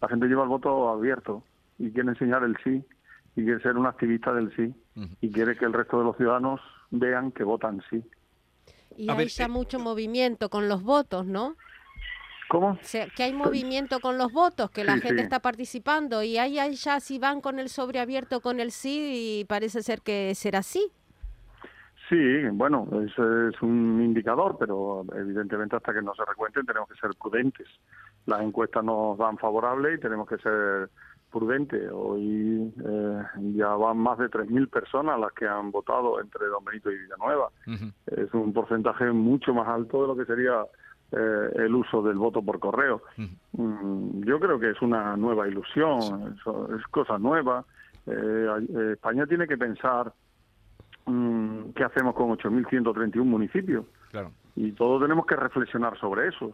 La 0.00 0.08
gente 0.08 0.26
lleva 0.26 0.42
el 0.44 0.48
voto 0.48 0.88
abierto 0.88 1.44
y 1.82 1.90
quiere 1.90 2.10
enseñar 2.10 2.44
el 2.44 2.56
sí 2.62 2.84
y 3.34 3.44
quiere 3.44 3.60
ser 3.60 3.76
un 3.76 3.86
activista 3.86 4.32
del 4.32 4.54
sí 4.54 4.72
y 5.20 5.32
quiere 5.32 5.56
que 5.56 5.64
el 5.64 5.72
resto 5.72 5.98
de 5.98 6.04
los 6.04 6.16
ciudadanos 6.16 6.60
vean 6.90 7.32
que 7.32 7.42
votan 7.42 7.82
sí. 7.90 8.04
Y 8.96 9.10
A 9.10 9.12
hay 9.12 9.18
ver, 9.18 9.28
ya 9.28 9.46
eh, 9.46 9.48
mucho 9.48 9.80
movimiento 9.80 10.48
con 10.48 10.68
los 10.68 10.82
votos, 10.82 11.26
¿no? 11.26 11.56
¿Cómo? 12.48 12.72
O 12.72 12.78
sea, 12.82 13.08
que 13.08 13.24
hay 13.24 13.32
movimiento 13.32 13.98
con 13.98 14.16
los 14.16 14.32
votos, 14.32 14.70
que 14.70 14.84
la 14.84 14.98
gente 14.98 15.16
sí. 15.16 15.22
está 15.22 15.40
participando 15.40 16.22
y 16.22 16.38
hay, 16.38 16.58
hay 16.58 16.74
ya 16.74 17.00
si 17.00 17.18
van 17.18 17.40
con 17.40 17.58
el 17.58 17.68
sobre 17.68 17.98
abierto 17.98 18.40
con 18.40 18.60
el 18.60 18.70
sí 18.70 19.40
y 19.40 19.44
parece 19.46 19.82
ser 19.82 20.02
que 20.02 20.34
será 20.36 20.60
así. 20.60 20.92
Sí, 22.08 22.44
bueno, 22.52 22.86
eso 23.08 23.48
es 23.48 23.60
un 23.62 24.02
indicador, 24.04 24.56
pero 24.60 25.04
evidentemente 25.16 25.76
hasta 25.76 25.94
que 25.94 26.02
no 26.02 26.14
se 26.14 26.24
recuenten 26.26 26.66
tenemos 26.66 26.88
que 26.88 26.96
ser 26.96 27.10
prudentes. 27.20 27.66
Las 28.26 28.42
encuestas 28.42 28.84
nos 28.84 29.16
dan 29.16 29.38
favorable 29.38 29.94
y 29.94 29.98
tenemos 29.98 30.28
que 30.28 30.36
ser 30.36 30.90
prudentes. 31.32 31.90
Hoy 31.92 32.72
eh, 32.84 33.22
ya 33.56 33.68
van 33.74 33.98
más 33.98 34.18
de 34.18 34.30
3.000 34.30 34.68
personas 34.68 35.18
las 35.18 35.32
que 35.32 35.48
han 35.48 35.70
votado 35.72 36.20
entre 36.20 36.46
Don 36.46 36.64
Benito 36.64 36.90
y 36.90 36.98
Villanueva. 36.98 37.48
Ujú. 37.66 37.86
Es 38.06 38.32
un 38.34 38.52
porcentaje 38.52 39.10
mucho 39.10 39.52
más 39.54 39.66
alto 39.66 40.02
de 40.02 40.08
lo 40.08 40.16
que 40.16 40.24
sería 40.26 40.62
eh, 41.10 41.50
el 41.56 41.74
uso 41.74 42.02
del 42.02 42.16
voto 42.16 42.40
por 42.42 42.58
correo. 42.60 43.02
Mm, 43.52 44.22
Yo 44.24 44.38
creo 44.38 44.58
que 44.60 44.70
es 44.70 44.80
una 44.82 45.16
nueva 45.16 45.48
ilusión, 45.48 46.36
eso 46.38 46.68
es 46.76 46.86
cosa 46.86 47.18
nueva. 47.18 47.64
Eh, 48.06 48.46
eh, 48.68 48.90
España 48.94 49.26
tiene 49.26 49.46
que 49.48 49.56
pensar 49.58 50.12
mm, 51.06 51.70
qué 51.74 51.84
hacemos 51.84 52.14
con 52.14 52.30
8.131 52.30 53.24
municipios 53.24 53.84
Claro. 54.10 54.30
y 54.56 54.72
todos 54.72 55.00
tenemos 55.02 55.26
que 55.26 55.36
reflexionar 55.36 55.98
sobre 55.98 56.28
esos. 56.28 56.52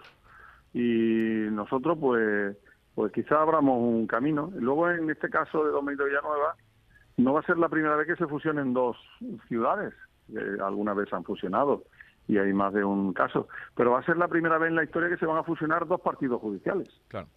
Y 0.74 1.46
nosotros, 1.50 1.96
pues, 1.98 2.56
pues 2.98 3.12
quizá 3.12 3.40
abramos 3.40 3.78
un 3.78 4.08
camino. 4.08 4.50
Luego, 4.56 4.90
en 4.90 5.08
este 5.08 5.30
caso 5.30 5.64
de 5.64 5.70
Benito 5.70 6.04
Villanueva, 6.04 6.56
no 7.16 7.32
va 7.32 7.38
a 7.38 7.44
ser 7.44 7.56
la 7.56 7.68
primera 7.68 7.94
vez 7.94 8.08
que 8.08 8.16
se 8.16 8.26
fusionen 8.26 8.74
dos 8.74 8.96
ciudades, 9.46 9.94
alguna 10.60 10.94
vez 10.94 11.06
han 11.12 11.22
fusionado 11.22 11.84
y 12.26 12.38
hay 12.38 12.52
más 12.52 12.74
de 12.74 12.82
un 12.82 13.12
caso, 13.12 13.46
pero 13.76 13.92
va 13.92 14.00
a 14.00 14.04
ser 14.04 14.16
la 14.16 14.26
primera 14.26 14.58
vez 14.58 14.70
en 14.70 14.74
la 14.74 14.82
historia 14.82 15.08
que 15.08 15.16
se 15.16 15.26
van 15.26 15.36
a 15.36 15.44
fusionar 15.44 15.86
dos 15.86 16.00
partidos 16.00 16.40
judiciales. 16.40 16.88
Claro. 17.06 17.28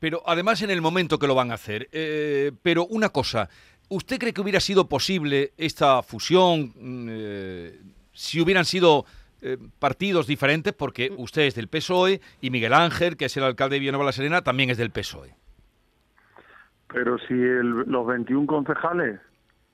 Pero 0.00 0.20
además 0.26 0.62
en 0.62 0.70
el 0.70 0.80
momento 0.80 1.20
que 1.20 1.28
lo 1.28 1.36
van 1.36 1.52
a 1.52 1.54
hacer. 1.54 1.88
eh, 1.92 2.50
pero 2.60 2.84
una 2.86 3.10
cosa, 3.10 3.48
¿usted 3.88 4.18
cree 4.18 4.32
que 4.32 4.40
hubiera 4.40 4.58
sido 4.58 4.88
posible 4.88 5.52
esta 5.58 6.02
fusión 6.02 6.72
mm, 6.74 7.06
eh, 7.08 7.80
si 8.12 8.40
hubieran 8.40 8.64
sido 8.64 9.04
eh, 9.42 9.56
partidos 9.78 10.26
diferentes? 10.26 10.72
Porque 10.72 11.12
usted 11.16 11.42
es 11.42 11.54
del 11.54 11.68
PSOE 11.68 12.20
y 12.40 12.50
Miguel 12.50 12.72
Ángel, 12.74 13.16
que 13.16 13.26
es 13.26 13.36
el 13.36 13.44
alcalde 13.44 13.76
de 13.76 13.80
Villanueva 13.80 14.04
de 14.04 14.08
la 14.08 14.12
Serena, 14.12 14.42
también 14.42 14.70
es 14.70 14.78
del 14.78 14.90
PSOE. 14.90 15.34
Pero 16.92 17.18
si 17.18 17.34
el- 17.34 17.84
los 17.90 18.06
21 18.06 18.46
concejales, 18.46 19.20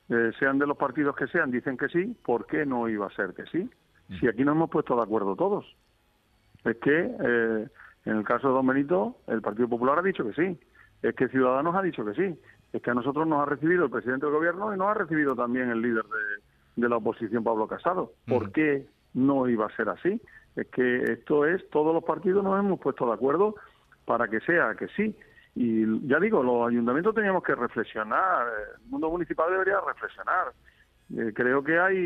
eh, 0.09 0.33
sean 0.38 0.59
de 0.59 0.66
los 0.66 0.76
partidos 0.76 1.14
que 1.16 1.26
sean, 1.28 1.50
dicen 1.50 1.76
que 1.76 1.88
sí, 1.88 2.14
¿por 2.25 2.47
qué 2.47 2.66
no 2.66 2.88
iba 2.88 3.06
a 3.06 3.11
ser 3.11 3.33
que 3.35 3.44
sí? 3.47 3.71
Si 4.21 4.26
aquí 4.28 4.44
nos 4.44 4.54
hemos 4.54 4.68
puesto 4.71 4.94
de 4.97 5.02
acuerdo 5.02 5.35
todos. 5.35 5.64
Es 6.64 6.76
que 6.76 6.90
eh, 7.25 7.68
en 8.04 8.16
el 8.16 8.25
caso 8.25 8.49
de 8.49 8.54
Don 8.54 8.66
Benito, 8.66 9.16
el 9.28 9.40
Partido 9.40 9.68
Popular 9.68 9.99
ha 9.99 10.02
dicho 10.02 10.25
que 10.28 10.35
sí. 10.35 10.59
Es 11.02 11.14
que 11.14 11.28
Ciudadanos 11.28 11.75
ha 11.75 11.83
dicho 11.83 12.04
que 12.04 12.12
sí. 12.14 12.38
Es 12.73 12.83
que 12.83 12.90
a 12.90 12.94
nosotros 12.94 13.26
nos 13.26 13.40
ha 13.40 13.47
recibido 13.47 13.85
el 13.85 13.90
presidente 13.90 14.26
del 14.26 14.35
gobierno 14.35 14.75
y 14.75 14.78
nos 14.78 14.88
ha 14.88 14.94
recibido 14.94 15.35
también 15.35 15.71
el 15.71 15.80
líder 15.80 16.04
de, 16.04 16.83
de 16.83 16.88
la 16.88 16.97
oposición, 16.97 17.44
Pablo 17.44 17.66
Casado. 17.66 18.12
¿Por 18.26 18.42
Ujú. 18.44 18.52
qué 18.52 18.87
no 19.14 19.49
iba 19.49 19.66
a 19.66 19.76
ser 19.76 19.88
así? 19.88 20.21
Es 20.56 20.68
que 20.68 21.02
esto 21.12 21.44
es, 21.47 21.68
todos 21.71 21.92
los 21.94 22.04
partidos 22.04 22.44
nos 22.44 22.59
hemos 22.59 22.78
puesto 22.78 23.06
de 23.06 23.14
acuerdo 23.14 23.54
para 24.04 24.28
que 24.28 24.40
sea 24.40 24.75
que 24.75 24.88
sí. 24.88 25.16
Y 25.56 26.06
ya 26.09 26.18
digo, 26.21 26.42
los 26.42 26.68
ayuntamientos 26.68 27.14
teníamos 27.14 27.42
que 27.42 27.54
reflexionar, 27.54 28.47
el 28.83 28.90
mundo 28.90 29.09
municipal 29.11 29.50
debería 29.50 29.78
reflexionar. 29.87 30.52
Eh, 31.16 31.33
creo 31.35 31.62
que 31.62 31.78
hay 31.78 31.97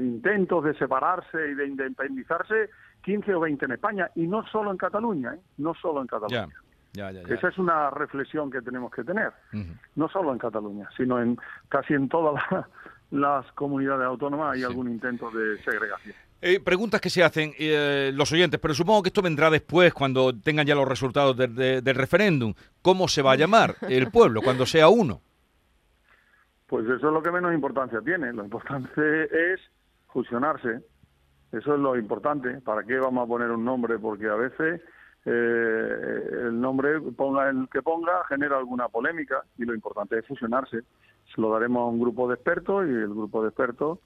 intentos 0.00 0.64
de 0.64 0.74
separarse 0.74 1.50
y 1.50 1.54
de 1.54 1.66
independizarse 1.66 2.70
15 3.02 3.34
o 3.34 3.40
20 3.40 3.64
en 3.64 3.72
España 3.72 4.10
y 4.14 4.26
no 4.26 4.46
solo 4.46 4.70
en 4.70 4.76
Cataluña, 4.76 5.34
¿eh? 5.34 5.40
no 5.58 5.74
solo 5.74 6.00
en 6.02 6.06
Cataluña. 6.08 6.46
Ya, 6.92 7.10
ya, 7.10 7.22
ya. 7.22 7.34
Esa 7.34 7.48
es 7.48 7.58
una 7.58 7.90
reflexión 7.90 8.50
que 8.50 8.60
tenemos 8.62 8.90
que 8.92 9.04
tener, 9.04 9.32
no 9.96 10.08
solo 10.08 10.32
en 10.32 10.38
Cataluña, 10.38 10.88
sino 10.96 11.20
en 11.20 11.36
casi 11.68 11.94
en 11.94 12.08
todas 12.08 12.42
la- 12.50 12.68
las 13.10 13.50
comunidades 13.52 14.04
autónomas 14.06 14.52
hay 14.54 14.60
Sí. 14.60 14.64
algún 14.66 14.88
intento 14.88 15.30
de 15.30 15.56
segregación. 15.62 16.14
Eh, 16.40 16.60
preguntas 16.60 17.00
que 17.00 17.10
se 17.10 17.24
hacen 17.24 17.52
eh, 17.58 18.12
los 18.14 18.30
oyentes, 18.32 18.60
pero 18.60 18.72
supongo 18.72 19.02
que 19.02 19.08
esto 19.08 19.22
vendrá 19.22 19.50
después, 19.50 19.92
cuando 19.92 20.32
tengan 20.38 20.64
ya 20.66 20.74
los 20.76 20.86
resultados 20.86 21.36
de- 21.36 21.48
de- 21.48 21.82
del 21.82 21.96
referéndum. 21.96 22.54
¿Cómo 22.80 23.08
se 23.08 23.22
va 23.22 23.32
a 23.32 23.36
llamar 23.36 23.74
el 23.88 24.10
pueblo 24.12 24.40
cuando 24.42 24.64
sea 24.64 24.88
uno? 24.88 25.20
Pues 26.68 26.84
eso 26.84 26.94
es 27.08 27.12
lo 27.12 27.22
que 27.22 27.32
menos 27.32 27.52
importancia 27.54 28.00
tiene. 28.02 28.32
Lo 28.32 28.44
importante 28.44 29.24
es 29.54 29.60
fusionarse. 30.12 30.80
Eso 31.50 31.74
es 31.74 31.80
lo 31.80 31.96
importante. 31.96 32.60
¿Para 32.60 32.84
qué 32.84 32.98
vamos 32.98 33.24
a 33.24 33.26
poner 33.26 33.50
un 33.50 33.64
nombre? 33.64 33.98
Porque 33.98 34.28
a 34.28 34.34
veces 34.34 34.80
eh, 35.24 36.28
el 36.46 36.60
nombre, 36.60 37.00
ponga 37.16 37.48
el 37.50 37.68
que 37.72 37.82
ponga, 37.82 38.22
genera 38.28 38.58
alguna 38.58 38.88
polémica 38.88 39.42
y 39.56 39.64
lo 39.64 39.74
importante 39.74 40.18
es 40.18 40.26
fusionarse. 40.26 40.82
Se 41.34 41.40
lo 41.40 41.50
daremos 41.50 41.80
a 41.82 41.86
un 41.86 42.00
grupo 42.00 42.28
de 42.28 42.34
expertos 42.34 42.86
y 42.86 42.90
el 42.90 43.08
grupo 43.08 43.42
de 43.42 43.48
expertos 43.48 43.98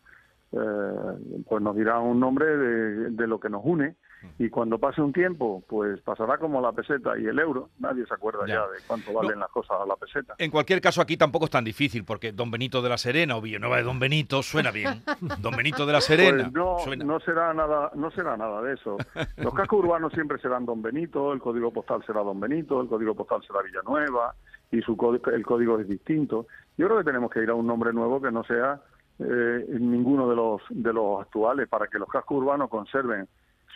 eh, 0.52 1.42
pues 1.48 1.62
nos 1.62 1.74
dirá 1.76 1.98
un 1.98 2.20
nombre 2.20 2.46
de, 2.46 3.10
de 3.10 3.26
lo 3.26 3.40
que 3.40 3.48
nos 3.48 3.62
une 3.64 3.96
y 4.38 4.48
cuando 4.50 4.78
pase 4.78 5.02
un 5.02 5.12
tiempo 5.12 5.64
pues 5.68 6.00
pasará 6.02 6.38
como 6.38 6.60
la 6.60 6.70
peseta 6.72 7.18
y 7.18 7.26
el 7.26 7.38
euro 7.40 7.70
nadie 7.80 8.06
se 8.06 8.14
acuerda 8.14 8.46
Ya. 8.46 8.54
ya, 8.54 8.60
de 8.60 8.78
cuánto 8.86 9.12
valen 9.12 9.34
No. 9.34 9.40
las 9.40 9.48
cosas 9.50 9.78
a 9.82 9.86
la 9.86 9.96
peseta 9.96 10.34
En 10.38 10.50
cualquier 10.50 10.80
caso, 10.80 11.00
aquí 11.00 11.16
tampoco 11.16 11.46
es 11.46 11.50
tan 11.50 11.64
difícil, 11.64 12.04
porque 12.04 12.30
Don 12.32 12.50
Benito 12.50 12.82
de 12.82 12.88
la 12.88 12.98
Serena 12.98 13.36
o 13.36 13.40
Villanueva 13.40 13.78
de 13.78 13.82
Don 13.82 13.98
Benito 13.98 14.42
suena 14.42 14.70
bien. 14.70 15.02
Don 15.40 15.56
Benito 15.56 15.86
de 15.86 15.92
la 15.92 16.00
Serena 16.00 16.42
Pues 16.44 16.52
no, 16.52 16.78
suena. 16.78 17.04
no 17.04 17.18
será 17.20 17.52
nada, 17.52 17.90
no 17.94 18.10
será 18.12 18.36
nada 18.36 18.62
de 18.62 18.74
eso. 18.74 18.96
Los 19.38 19.54
cascos 19.54 19.80
urbanos 19.84 20.12
siempre 20.12 20.38
serán 20.38 20.66
Don 20.66 20.80
Benito, 20.82 21.32
el 21.32 21.40
código 21.40 21.72
postal 21.72 22.04
será 22.06 22.20
Don 22.22 22.38
Benito, 22.38 22.80
el 22.80 22.88
código 22.88 23.14
postal 23.16 23.42
será 23.44 23.60
Villanueva 23.62 24.34
y 24.70 24.80
su 24.82 24.92
el 25.32 25.44
código 25.44 25.78
es 25.80 25.88
distinto. 25.88 26.46
Yo 26.78 26.86
creo 26.86 26.98
que 26.98 27.04
tenemos 27.04 27.30
que 27.30 27.42
ir 27.42 27.50
a 27.50 27.54
un 27.54 27.66
nombre 27.66 27.92
nuevo 27.92 28.20
que 28.22 28.30
no 28.30 28.44
sea 28.44 28.80
eh, 29.24 29.66
ninguno 29.78 30.28
de 30.28 30.36
los 30.36 30.60
de 30.70 30.92
los 30.92 31.20
actuales 31.20 31.68
para 31.68 31.86
que 31.86 31.98
los 31.98 32.08
cascos 32.08 32.38
urbanos 32.38 32.68
conserven 32.70 33.28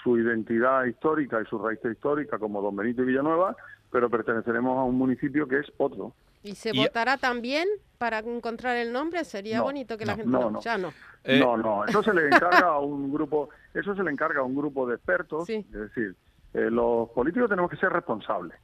su 0.03 0.19
identidad 0.19 0.85
histórica 0.85 1.41
y 1.41 1.47
su 1.47 1.59
raíz 1.59 1.81
histórica 1.85 2.38
como 2.38 2.62
Don 2.62 2.76
Benito 2.76 3.03
y 3.03 3.07
Villanueva, 3.07 3.57
pero 3.91 4.09
perteneceremos 4.11 4.79
a 4.79 4.83
un 4.85 4.97
municipio 4.97 5.49
que 5.49 5.61
es 5.61 5.67
otro. 5.79 6.12
¿Y 6.43 6.55
se 6.55 6.71
Y- 6.73 6.79
votará 6.79 7.17
también 7.17 7.67
para 7.99 8.21
encontrar 8.21 8.76
el 8.76 8.93
nombre? 8.93 9.25
Sería 9.25 9.59
No, 9.59 9.65
bonito 9.65 9.97
que 9.99 10.05
la 10.07 10.12
no, 10.12 10.17
gente... 10.17 10.31
no, 10.31 10.50
no. 10.50 10.61
ya 10.61 10.79
no. 10.79 10.93
Eh, 11.25 11.41
No, 11.41 11.57
no, 11.57 11.85
eso 11.85 12.03
se 12.03 12.12
le 12.15 12.26
encarga 12.61 12.69
a 12.69 12.79
un 12.79 13.12
grupo, 13.12 13.49
eso 13.75 13.95
se 13.97 14.03
le 14.05 14.11
encarga 14.12 14.41
a 14.41 14.45
un 14.45 14.55
grupo 14.55 14.87
de 14.87 14.95
expertos, 14.97 15.47
Sí. 15.47 15.55
es 15.55 15.73
decir, 15.73 16.15
eh, 16.55 16.71
los 16.71 17.09
políticos 17.11 17.49
tenemos 17.49 17.71
que 17.71 17.76
ser 17.76 17.91
responsables 17.93 18.57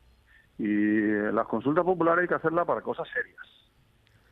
y 0.59 0.67
eh, 0.67 1.31
las 1.33 1.47
consultas 1.49 1.85
populares 1.85 2.23
hay 2.23 2.29
que 2.29 2.35
hacerlas 2.35 2.67
para 2.67 2.83
cosas 2.83 3.09
serias 3.13 3.37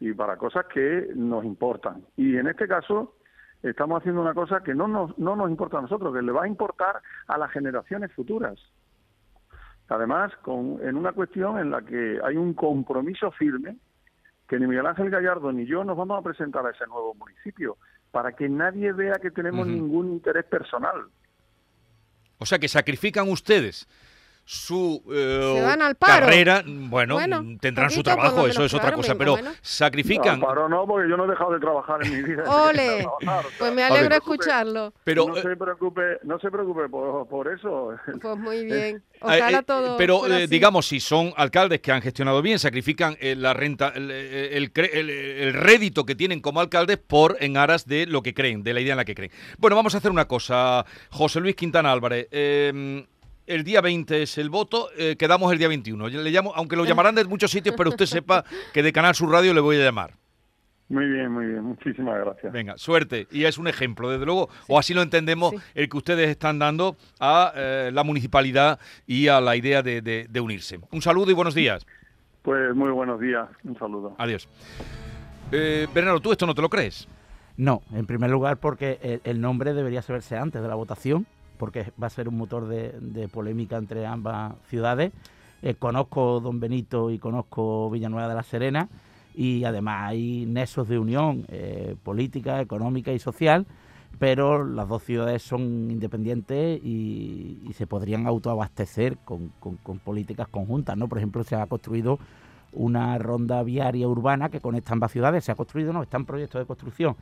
y 0.00 0.12
para 0.14 0.36
cosas 0.36 0.66
que 0.66 1.08
nos 1.14 1.44
importan. 1.44 2.04
Y 2.16 2.36
en 2.36 2.48
este 2.48 2.66
caso 2.66 3.16
estamos 3.62 4.00
haciendo 4.00 4.22
una 4.22 4.34
cosa 4.34 4.62
que 4.62 4.74
no 4.74 4.88
nos, 4.88 5.16
no 5.18 5.36
nos 5.36 5.50
importa 5.50 5.78
a 5.78 5.82
nosotros, 5.82 6.14
que 6.14 6.22
le 6.22 6.32
va 6.32 6.44
a 6.44 6.48
importar 6.48 7.00
a 7.28 7.38
las 7.38 7.50
generaciones 7.52 8.10
futuras. 8.12 8.58
Además, 9.88 10.32
con, 10.42 10.78
en 10.82 10.96
una 10.96 11.12
cuestión 11.12 11.58
en 11.58 11.70
la 11.70 11.82
que 11.82 12.18
hay 12.24 12.36
un 12.36 12.54
compromiso 12.54 13.30
firme 13.32 13.76
que 14.48 14.58
ni 14.58 14.66
Miguel 14.66 14.86
Ángel 14.86 15.10
Gallardo 15.10 15.52
ni 15.52 15.66
yo 15.66 15.84
nos 15.84 15.96
vamos 15.96 16.18
a 16.18 16.22
presentar 16.22 16.66
a 16.66 16.70
ese 16.70 16.86
nuevo 16.86 17.14
municipio 17.14 17.76
para 18.10 18.32
que 18.32 18.48
nadie 18.48 18.92
vea 18.92 19.18
que 19.20 19.30
tenemos 19.30 19.66
ningún 19.66 20.10
interés 20.10 20.44
personal. 20.44 21.06
O 22.38 22.46
sea 22.46 22.58
que 22.58 22.68
sacrifican 22.68 23.28
ustedes 23.28 23.86
su 24.52 25.00
eh, 25.12 25.54
Se 25.54 25.62
van 25.62 25.80
al 25.80 25.94
paro. 25.94 26.26
carrera, 26.26 26.64
bueno, 26.66 27.14
Bueno, 27.14 27.44
tendrán 27.60 27.88
su 27.88 28.02
trabajo, 28.02 28.48
eso 28.48 28.64
es 28.64 28.74
otra 28.74 28.90
cosa, 28.92 29.14
pero 29.14 29.36
sacrifican, 29.62 30.40
No, 30.40 30.46
paro 30.46 30.68
no, 30.68 30.86
porque 30.88 31.08
yo 31.08 31.16
no 31.16 31.24
he 31.26 31.28
dejado 31.28 31.52
de 31.52 31.60
trabajar 31.60 32.04
en 32.04 32.10
mi 32.16 32.22
vida. 32.22 32.42
Ole, 32.48 33.06
Trabajar, 33.20 33.46
o 33.46 33.48
sea, 33.48 33.58
Pues 33.60 33.72
me 33.74 33.84
alegro 33.84 34.08
ver. 34.08 34.12
escucharlo. 34.14 34.92
pero 35.04 35.28
no 35.28 35.36
eh, 35.36 35.42
se 35.42 35.56
preocupe, 35.56 36.02
no 36.24 36.40
se 36.40 36.50
preocupe 36.50 36.88
por, 36.88 37.28
por 37.28 37.46
eso. 37.46 37.90
Pues 38.20 38.36
muy 38.38 38.64
bien. 38.64 38.96
Eh, 38.96 39.00
Ojalá 39.20 39.58
eh, 39.58 39.62
todo 39.64 39.96
Pero 39.96 40.26
eh, 40.26 40.48
digamos, 40.48 40.88
si 40.88 40.98
son 40.98 41.32
alcaldes 41.36 41.80
que 41.80 41.92
han 41.92 42.02
gestionado 42.02 42.42
bien, 42.42 42.58
sacrifican 42.58 43.16
eh, 43.20 43.36
la 43.36 43.54
renta, 43.54 43.92
el, 43.94 44.10
el 44.10 44.72
cre- 44.72 44.90
el- 44.92 45.10
el 45.10 45.52
rédito 45.54 46.04
que 46.04 46.16
tienen 46.16 46.40
como 46.40 46.58
alcaldes 46.60 46.98
por 46.98 47.36
en 47.38 47.56
aras 47.56 47.86
de 47.86 48.06
lo 48.06 48.22
que 48.22 48.34
creen, 48.34 48.64
de 48.64 48.74
la 48.74 48.80
idea 48.80 48.94
en 48.94 48.96
la 48.96 49.04
que 49.04 49.14
creen. 49.14 49.30
Bueno, 49.58 49.76
vamos 49.76 49.94
a 49.94 49.98
hacer 49.98 50.10
una 50.10 50.26
cosa, 50.26 50.84
José 51.10 51.38
Luis 51.38 51.54
Quintana 51.54 51.92
Álvarez. 51.92 52.26
eh, 52.32 53.06
el 53.46 53.64
día 53.64 53.80
20 53.80 54.22
es 54.22 54.38
el 54.38 54.50
voto, 54.50 54.88
eh, 54.96 55.16
quedamos 55.16 55.52
el 55.52 55.58
día 55.58 55.68
21. 55.68 56.08
Yo 56.08 56.22
le 56.22 56.30
llamo, 56.30 56.52
aunque 56.54 56.76
lo 56.76 56.84
llamarán 56.84 57.14
de 57.14 57.24
muchos 57.24 57.50
sitios, 57.50 57.74
pero 57.76 57.90
usted 57.90 58.06
sepa 58.06 58.44
que 58.72 58.82
de 58.82 58.92
Canal 58.92 59.14
Sur 59.14 59.30
Radio 59.30 59.52
le 59.54 59.60
voy 59.60 59.76
a 59.76 59.84
llamar. 59.84 60.14
Muy 60.88 61.06
bien, 61.08 61.30
muy 61.30 61.46
bien. 61.46 61.62
Muchísimas 61.62 62.18
gracias. 62.18 62.52
Venga, 62.52 62.76
suerte. 62.76 63.28
Y 63.30 63.44
es 63.44 63.58
un 63.58 63.68
ejemplo, 63.68 64.10
desde 64.10 64.26
luego, 64.26 64.48
o 64.66 64.76
así 64.78 64.92
lo 64.92 65.02
entendemos, 65.02 65.52
Sí. 65.52 65.56
el 65.76 65.88
que 65.88 65.96
ustedes 65.96 66.28
están 66.28 66.58
dando 66.58 66.96
a 67.20 67.52
eh, 67.54 67.90
la 67.92 68.02
municipalidad 68.02 68.80
y 69.06 69.28
a 69.28 69.40
la 69.40 69.54
idea 69.54 69.82
de, 69.82 70.02
de- 70.02 70.26
de 70.28 70.40
unirse. 70.40 70.80
Un 70.90 71.00
saludo 71.00 71.30
y 71.30 71.34
buenos 71.34 71.54
días. 71.54 71.86
Pues 72.42 72.74
muy 72.74 72.90
buenos 72.90 73.20
días. 73.20 73.48
Un 73.62 73.78
saludo. 73.78 74.16
Adiós. 74.18 74.48
Eh, 75.52 75.86
Bernardo, 75.94 76.20
¿tú 76.20 76.32
esto 76.32 76.46
no 76.46 76.54
te 76.54 76.62
lo 76.62 76.68
crees? 76.68 77.06
No, 77.56 77.82
en 77.92 78.06
primer 78.06 78.30
lugar 78.30 78.56
porque 78.56 78.98
el, 79.02 79.20
el 79.24 79.40
nombre 79.40 79.74
debería 79.74 80.02
saberse 80.02 80.36
antes 80.36 80.62
de 80.62 80.68
la 80.68 80.74
votación, 80.74 81.26
porque 81.60 81.92
va 82.02 82.06
a 82.06 82.10
ser 82.10 82.26
un 82.26 82.38
motor 82.38 82.66
de, 82.66 82.94
de 83.00 83.28
polémica 83.28 83.76
entre 83.76 84.06
ambas 84.06 84.54
ciudades. 84.68 85.12
Eh, 85.62 85.74
conozco 85.74 86.40
Don 86.40 86.58
Benito 86.58 87.10
y 87.10 87.18
conozco 87.18 87.90
Villanueva 87.90 88.28
de 88.28 88.34
la 88.34 88.42
Serena 88.42 88.88
y 89.34 89.62
además 89.64 90.08
hay 90.08 90.46
nexos 90.46 90.88
de 90.88 90.98
unión 90.98 91.44
eh, 91.48 91.96
política, 92.02 92.62
económica 92.62 93.12
y 93.12 93.18
social, 93.18 93.66
pero 94.18 94.64
las 94.64 94.88
dos 94.88 95.02
ciudades 95.04 95.42
son 95.42 95.60
independientes 95.90 96.80
y, 96.82 97.70
se 97.74 97.86
podrían 97.86 98.26
autoabastecer 98.26 99.18
con, 99.18 99.52
con- 99.60 99.76
con 99.76 99.98
políticas 99.98 100.48
conjuntas. 100.48 100.96
¿no? 100.96 101.08
Por 101.08 101.18
ejemplo, 101.18 101.44
se 101.44 101.54
ha 101.56 101.66
construido 101.66 102.18
una 102.72 103.16
ronda 103.18 103.62
viaria 103.62 104.08
urbana 104.08 104.48
que 104.48 104.60
conecta 104.60 104.92
ambas 104.92 105.12
ciudades. 105.12 105.44
Se 105.44 105.52
ha 105.52 105.54
construido, 105.54 105.92
no, 105.92 106.02
está 106.02 106.16
en 106.16 106.24
proyecto 106.24 106.58
de 106.58 106.64
construcción. 106.66 107.16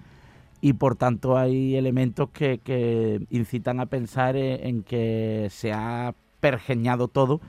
Y 0.60 0.74
por 0.74 0.96
tanto 0.96 1.36
hay 1.36 1.76
elementos 1.76 2.30
que, 2.30 2.58
que 2.58 3.26
incitan 3.30 3.80
a 3.80 3.86
pensar 3.86 4.36
en, 4.36 4.66
en 4.66 4.82
que 4.82 5.48
se 5.50 5.72
ha 5.72 6.14
pergeñado 6.40 7.08
todo 7.08 7.40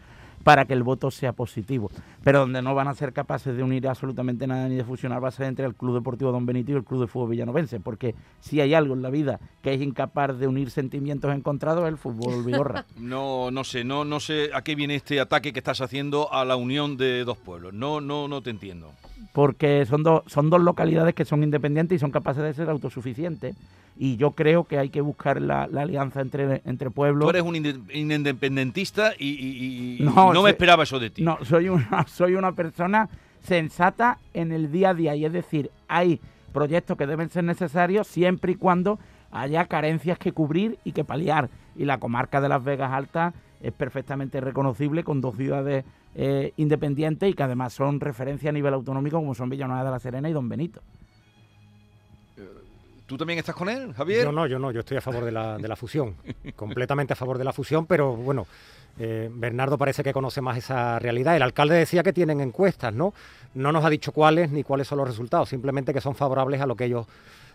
para 0.43 0.65
que 0.65 0.73
el 0.73 0.83
voto 0.83 1.11
sea 1.11 1.33
positivo. 1.33 1.91
Pero 2.23 2.39
donde 2.39 2.61
no 2.61 2.75
van 2.75 2.87
a 2.87 2.93
ser 2.93 3.13
capaces 3.13 3.55
de 3.55 3.63
unir 3.63 3.87
absolutamente 3.87 4.47
nada 4.47 4.67
ni 4.67 4.75
de 4.75 4.83
fusionar 4.83 5.23
va 5.23 5.29
a 5.29 5.31
ser 5.31 5.47
entre 5.47 5.65
el 5.65 5.75
Club 5.75 5.95
Deportivo 5.95 6.31
Don 6.31 6.45
Benito 6.45 6.71
y 6.71 6.75
el 6.75 6.83
Club 6.83 7.01
de 7.01 7.07
Fútbol 7.07 7.29
Villanovense, 7.31 7.79
porque 7.79 8.15
si 8.39 8.61
hay 8.61 8.73
algo 8.73 8.93
en 8.93 9.01
la 9.01 9.09
vida 9.09 9.39
que 9.61 9.73
es 9.73 9.81
incapaz 9.81 10.37
de 10.37 10.47
unir 10.47 10.71
sentimientos 10.71 11.33
encontrados 11.33 11.83
es 11.83 11.89
el 11.89 11.97
fútbol 11.97 12.43
Vigorra. 12.43 12.85
No, 12.99 13.49
no 13.51 13.63
sé, 13.63 13.83
no, 13.83 14.05
no 14.05 14.19
sé 14.19 14.49
a 14.53 14.61
qué 14.61 14.75
viene 14.75 14.95
este 14.95 15.19
ataque 15.19 15.53
que 15.53 15.59
estás 15.59 15.81
haciendo 15.81 16.31
a 16.33 16.45
la 16.45 16.55
unión 16.55 16.97
de 16.97 17.23
dos 17.23 17.37
pueblos. 17.37 17.73
No, 17.73 18.01
no, 18.01 18.27
no 18.27 18.41
te 18.41 18.49
entiendo. 18.49 18.91
porque 19.33 19.85
son, 19.85 20.03
dos 20.03 20.23
son 20.27 20.49
dos 20.49 20.61
localidades 20.61 21.15
que 21.15 21.25
son 21.25 21.43
independientes 21.43 21.95
y 21.95 21.99
son 21.99 22.11
capaces 22.11 22.43
de 22.43 22.53
ser 22.53 22.69
autosuficientes. 22.69 23.55
Y 24.01 24.15
yo 24.15 24.31
creo 24.31 24.63
que 24.63 24.77
hay 24.79 24.87
que 24.89 25.01
buscar 25.01 25.41
la, 25.41 25.67
la 25.67 25.81
alianza 25.81 26.21
entre, 26.21 26.61
entre 26.63 26.89
pueblos. 26.89 27.25
Tú 27.25 27.29
eres 27.31 27.41
un 27.43 27.53
inde- 27.55 27.75
un 27.75 28.11
independentista 28.13 29.11
y, 29.19 29.27
y- 29.27 29.97
y 29.99 30.03
No, 30.03 30.33
no, 30.33 30.41
me 30.41 30.51
esperaba 30.51 30.83
eso 30.83 30.99
de 30.99 31.09
ti. 31.09 31.21
No, 31.21 31.37
soy 31.43 31.67
una, 31.67 32.07
soy 32.07 32.35
una 32.35 32.53
persona 32.53 33.09
sensata 33.43 34.17
en 34.33 34.53
el 34.53 34.71
día 34.71 34.91
a 34.91 34.93
día. 34.93 35.15
Y 35.17 35.25
es 35.25 35.33
decir, 35.33 35.69
hay 35.89 36.21
proyectos 36.53 36.97
que 36.97 37.05
deben 37.07 37.29
ser 37.29 37.43
necesarios 37.43 38.07
siempre 38.07 38.53
y 38.53 38.55
cuando 38.55 38.99
haya 39.31 39.65
carencias 39.65 40.17
que 40.17 40.31
cubrir 40.31 40.79
y 40.85 40.93
que 40.93 41.03
paliar. 41.03 41.49
Y 41.75 41.83
la 41.83 41.99
comarca 41.99 42.39
de 42.39 42.47
Las 42.47 42.63
Vegas 42.63 42.91
Altas 42.93 43.33
es 43.61 43.73
perfectamente 43.73 44.39
reconocible 44.39 45.03
con 45.03 45.19
dos 45.19 45.35
ciudades 45.35 45.83
eh, 46.15 46.53
independientes 46.55 47.29
y 47.29 47.33
que 47.33 47.43
además 47.43 47.73
son 47.73 47.99
referencia 47.99 48.49
a 48.49 48.53
nivel 48.53 48.73
autonómico 48.73 49.17
como 49.17 49.35
son 49.35 49.49
Villanueva 49.49 49.83
de 49.83 49.91
la 49.91 49.99
Serena 49.99 50.29
y 50.29 50.33
Don 50.33 50.47
Benito. 50.47 50.81
¿Tú 53.09 53.17
también 53.17 53.39
estás 53.39 53.55
con 53.55 53.67
él, 53.69 53.91
Javier? 53.95 54.25
Yo 54.25 54.31
no, 54.31 54.45
yo 54.45 54.59
no, 54.59 54.71
yo 54.71 54.81
estoy 54.81 54.97
a 54.97 55.01
favor 55.01 55.25
de 55.25 55.31
la, 55.31 55.57
de 55.57 55.67
la 55.67 55.75
fusión, 55.75 56.13
completamente 56.55 57.13
a 57.13 57.15
favor 57.15 57.39
de 57.39 57.43
la 57.43 57.51
fusión, 57.51 57.87
pero 57.87 58.15
bueno, 58.15 58.45
eh, 58.99 59.31
Bernardo 59.33 59.79
parece 59.79 60.03
que 60.03 60.13
conoce 60.13 60.41
más 60.41 60.59
esa 60.59 60.99
realidad. 60.99 61.35
El 61.35 61.41
alcalde 61.41 61.75
decía 61.75 62.03
que 62.03 62.13
tienen 62.13 62.39
encuestas, 62.39 62.93
¿no? 62.93 63.15
No 63.55 63.71
nos 63.71 63.83
ha 63.83 63.89
dicho 63.89 64.11
cuáles 64.11 64.51
ni 64.51 64.63
cuáles 64.63 64.87
son 64.87 64.99
los 64.99 65.07
resultados, 65.07 65.49
simplemente 65.49 65.91
que 65.91 66.01
son 66.01 66.13
favorables 66.13 66.61
a 66.61 66.67
lo 66.67 66.75
que 66.75 66.85
ellos 66.85 67.07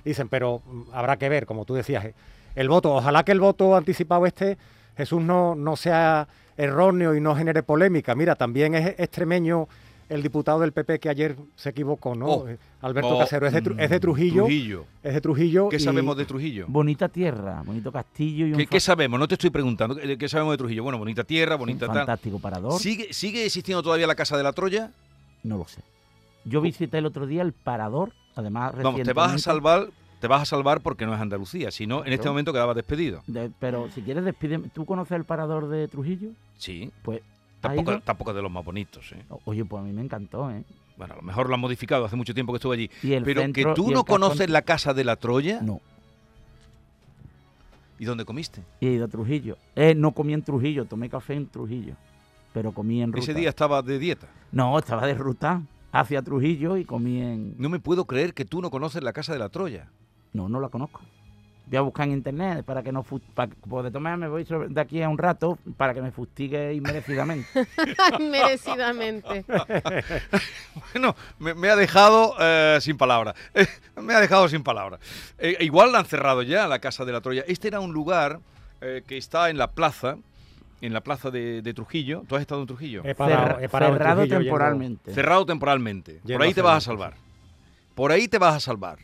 dicen, 0.05 0.29
pero 0.29 0.61
mm, 0.67 0.83
habrá 0.93 1.19
que 1.19 1.29
ver, 1.29 1.47
como 1.47 1.65
tú 1.65 1.75
decías, 1.75 2.05
eh, 2.05 2.15
el 2.57 2.69
voto, 2.69 2.93
ojalá 2.93 3.25
que 3.25 3.31
el 3.31 3.39
voto 3.39 3.77
anticipado 3.77 4.27
este, 4.27 4.59
Jesús, 4.97 5.23
no, 5.23 5.55
no 5.55 5.77
sea 5.77 6.27
erróneo 6.57 7.15
y 7.15 7.21
no 7.21 7.37
genere 7.37 7.63
polémica. 7.63 8.17
Mira, 8.17 8.35
también 8.35 8.75
es 8.75 8.99
extremeño 8.99 9.69
el 10.09 10.23
diputado 10.23 10.61
del 10.61 10.73
PP 10.73 10.99
que 11.01 11.09
ayer 11.09 11.37
se 11.57 11.71
equivocó, 11.71 12.15
¿no? 12.15 12.27
Oh. 12.27 12.47
Alberto 12.83 13.17
Oh. 13.17 13.19
Casero, 13.19 13.47
es 13.47 13.53
de, 13.53 13.63
Tru- 13.63 13.77
es 13.81 13.91
de 13.91 14.01
Trujillo, 14.01 14.43
Trujillo. 14.45 14.85
es 15.03 15.15
de 15.15 15.21
Trujillo. 15.21 15.69
¿Qué 15.69 15.77
y- 15.77 15.81
sabemos 15.81 16.17
de 16.17 16.25
Trujillo? 16.25 16.67
Bonita 16.69 17.09
tierra, 17.09 17.63
bonito 17.65 17.91
castillo 17.93 18.47
y 18.47 18.53
un 18.53 18.67
¿Qué, 18.67 18.81
sabemos? 18.81 19.19
No 19.19 19.27
te 19.29 19.35
estoy 19.35 19.51
preguntando. 19.51 19.97
¿Qué, 19.97 20.29
sabemos 20.29 20.53
de 20.55 20.59
Trujillo? 20.59 20.83
Bueno, 20.83 20.99
bonita 20.99 21.25
tierra, 21.25 21.57
bonita 21.57 21.87
tal. 21.87 21.97
fantástico 21.97 22.39
parador. 22.39 22.79
¿Sigue, 22.81 23.13
¿Sigue 23.13 23.45
existiendo 23.47 23.83
todavía 23.83 24.07
la 24.07 24.15
Casa 24.15 24.37
de 24.37 24.43
la 24.43 24.53
Troya? 24.53 24.91
No 25.43 25.59
lo 25.59 25.67
sé. 25.67 25.81
Yo 26.45 26.61
visité 26.61 26.99
el 26.99 27.07
otro 27.07 27.27
día 27.27 27.43
el 27.43 27.53
parador, 27.53 28.13
además 28.37 28.75
Vamos, 28.83 29.03
te 29.03 29.13
vas 29.15 29.33
a 29.33 29.39
salvar, 29.39 29.89
te 30.21 30.27
vas 30.29 30.43
a 30.43 30.45
salvar 30.45 30.81
porque 30.83 31.07
no 31.07 31.15
es 31.15 31.21
Andalucía, 31.21 31.71
si 31.71 31.87
no, 31.87 32.05
en 32.05 32.13
este 32.13 32.29
momento 32.29 32.53
quedabas 32.53 32.77
despedido. 32.77 33.23
de- 33.27 33.51
pero 33.59 33.91
si 33.91 34.03
quieres 34.03 34.25
despídeme. 34.25 34.69
¿Tú 34.69 34.85
conoces 34.85 35.17
el 35.17 35.25
parador 35.25 35.69
de 35.69 35.89
Trujillo? 35.89 36.29
Sí, 36.59 36.91
Pues 37.03 37.21
tampoco, 37.69 38.01
tampoco 38.01 38.31
es 38.31 38.37
de 38.37 38.43
los 38.43 38.51
más 38.53 38.65
bonitos. 38.65 39.13
¿eh? 39.13 39.25
Oye, 39.45 39.65
pues 39.65 39.81
a 39.81 39.85
mí 39.85 39.93
me 39.93 40.03
encantó, 40.03 40.51
¿eh? 40.51 40.63
Bueno, 40.97 41.15
a 41.15 41.17
lo 41.17 41.23
mejor 41.23 41.49
lo 41.49 41.55
han 41.55 41.61
modificado, 41.61 42.05
hace 42.05 42.15
mucho 42.17 42.35
tiempo 42.35 42.53
que 42.53 42.59
estuve 42.59 42.75
allí. 42.77 42.91
Pero 43.03 43.41
centro- 43.43 43.53
que 43.53 43.75
tú 43.75 43.91
no 43.91 44.05
conoces 44.05 44.49
la 44.49 44.63
Casa 44.63 44.95
de 44.95 45.05
la 45.05 45.17
Troya, 45.17 45.61
No, 45.61 45.81
¿y 47.99 48.05
dónde 48.05 48.25
comiste? 48.25 48.63
y 48.81 48.87
he 48.89 48.93
ido 48.93 49.05
a 49.07 49.09
Trujillo. 49.09 49.57
Eh, 49.77 49.95
no 49.95 50.13
comí 50.13 50.35
en 50.35 50.43
Trujillo, 50.43 50.85
tomé 50.85 51.09
café 51.09 51.35
en 51.35 51.47
Trujillo, 51.49 51.95
pero 52.53 52.73
comí 52.73 53.03
en 53.03 53.13
ruta. 53.13 53.23
Ese 53.23 53.35
día 53.35 53.49
estaba 53.49 53.83
de 53.83 53.99
dieta. 53.99 54.29
No, 54.53 54.79
estaba 54.79 55.07
de 55.07 55.15
ruta 55.15 55.63
hacia 55.93 56.23
Trujillo 56.23 56.77
y 56.77 56.85
comí 56.85 57.21
en... 57.21 57.55
No 57.59 57.69
me 57.69 57.79
puedo 57.81 58.05
creer 58.05 58.35
que 58.35 58.45
tú 58.45 58.61
no 58.61 58.71
conoces 58.71 59.03
la 59.03 59.13
Casa 59.13 59.33
de 59.33 59.39
la 59.39 59.49
Troya. 59.49 59.89
No, 60.33 60.49
no 60.49 60.61
la 60.61 60.69
conozco. 60.69 61.01
Voy 61.67 61.79
a 61.79 61.81
buscar 61.81 62.07
en 62.07 62.13
internet 62.13 62.63
para 62.65 62.83
que 62.83 62.93
no... 62.93 63.03
fu- 63.03 63.21
pa- 63.35 63.49
pues 63.49 63.91
de 63.93 63.99
me 63.99 64.29
voy 64.29 64.45
de 64.69 64.81
aquí 64.81 65.03
a 65.03 65.09
un 65.09 65.17
rato 65.19 65.59
para 65.77 65.95
que 65.95 66.03
me 66.03 66.11
fustigue 66.13 66.75
inmerecidamente. 66.75 67.49
Merecidamente. 68.21 69.45
Bueno, 70.93 71.17
me, 71.39 71.55
me 71.55 71.69
ha 71.71 71.77
dejado 71.77 72.35
eh, 72.41 72.79
sin 72.81 72.97
palabras. 72.97 73.35
me 74.01 74.15
ha 74.15 74.21
dejado 74.21 74.49
sin 74.49 74.63
palabras. 74.63 75.01
Eh, 75.39 75.57
igual 75.61 75.93
la 75.93 76.01
han 76.01 76.05
cerrado 76.07 76.43
ya, 76.43 76.67
la 76.69 76.79
Casa 76.79 77.05
de 77.05 77.13
la 77.13 77.21
Troya. 77.21 77.45
Este 77.49 77.69
era 77.69 77.81
un 77.81 77.93
lugar 77.93 78.41
eh, 78.81 79.03
que 79.07 79.17
está 79.17 79.51
en 79.51 79.59
la 79.59 79.69
plaza, 79.73 80.17
en 80.81 80.93
la 80.93 81.01
plaza 81.01 81.31
de, 81.31 81.63
de 81.63 81.75
Trujillo. 81.75 82.23
¿Tú 82.29 82.37
has 82.37 82.43
estado 82.43 82.61
en 82.61 82.67
Trujillo? 82.67 83.03
He 83.05 83.15
parado, 83.15 83.43
Cerra- 83.55 83.65
he 83.65 83.69
parado 83.69 83.93
en 83.93 83.99
cerrado 83.99 84.17
Trujillo 84.21 84.37
yendo- 84.39 84.45
temporalmente. 84.45 85.15
Cerrado 85.15 85.47
temporalmente. 85.47 86.21
Por 86.27 86.43
ahí 86.43 86.55
te 86.55 86.63
vas 86.63 86.77
a 86.77 86.81
salvar. 86.81 87.15
Por 87.95 88.13
ahí 88.13 88.29
te 88.29 88.39
vas 88.39 88.55
a 88.57 88.61
salvar. 88.61 88.99